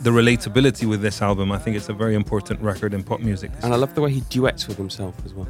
[0.00, 1.50] the relatability with this album.
[1.50, 3.50] I think it's a very important record in pop music.
[3.62, 5.48] and I love the way he duets with himself as well.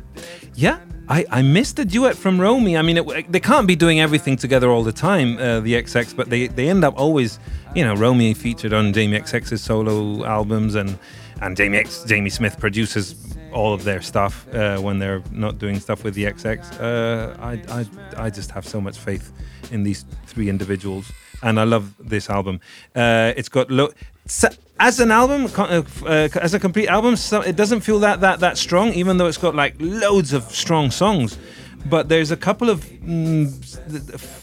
[0.54, 0.78] Yeah,
[1.08, 2.76] I, I missed the duet from Romy.
[2.76, 6.16] I mean, it, they can't be doing everything together all the time, uh, the XX,
[6.16, 7.38] but they, they end up always,
[7.74, 10.98] you know, Romy featured on Jamie XX's solo albums, and
[11.40, 13.14] and Jamie X, Jamie Smith produces
[13.52, 16.58] all of their stuff uh, when they're not doing stuff with the XX.
[16.80, 19.32] Uh, I, I I just have so much faith
[19.70, 21.10] in these three individuals,
[21.42, 22.60] and I love this album.
[22.94, 23.92] Uh, it's got lo-
[24.26, 24.48] so-
[24.80, 28.56] as an album, uh, uh, as a complete album, it doesn't feel that that that
[28.58, 31.38] strong, even though it's got like loads of strong songs.
[31.86, 33.48] But there's a couple of mm,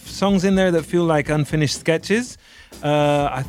[0.07, 2.37] songs in there that feel like unfinished sketches.
[2.83, 3.43] Uh, I,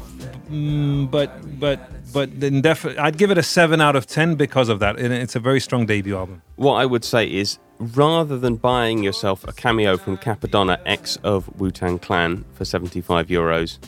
[0.50, 1.78] mm, but but
[2.12, 4.98] but then definitely, I'd give it a seven out of ten because of that.
[4.98, 6.42] And it's a very strong debut album.
[6.56, 11.48] what I would say is rather than buying yourself a cameo from Cappadonna X of
[11.60, 13.78] Wu Tang Clan for 75 euros,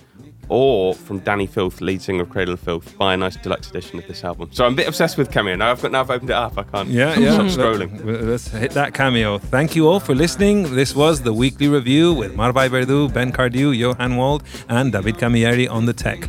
[0.50, 3.98] or from Dani Filth, lead singer of Cradle of Filth, buy a nice deluxe edition
[3.98, 4.48] of this album.
[4.52, 5.56] So I'm a bit obsessed with cameo.
[5.56, 6.56] Now I've got now I've opened it up.
[6.58, 7.32] I can't Yeah, yeah.
[7.34, 8.02] stop scrolling.
[8.26, 9.38] Let's hit that cameo.
[9.38, 10.74] Thank you all for listening.
[10.74, 15.70] This was the weekly review with Marvai Verdu, Ben Cardew, Johan Wald, and David Camilleri
[15.70, 16.28] on the tech.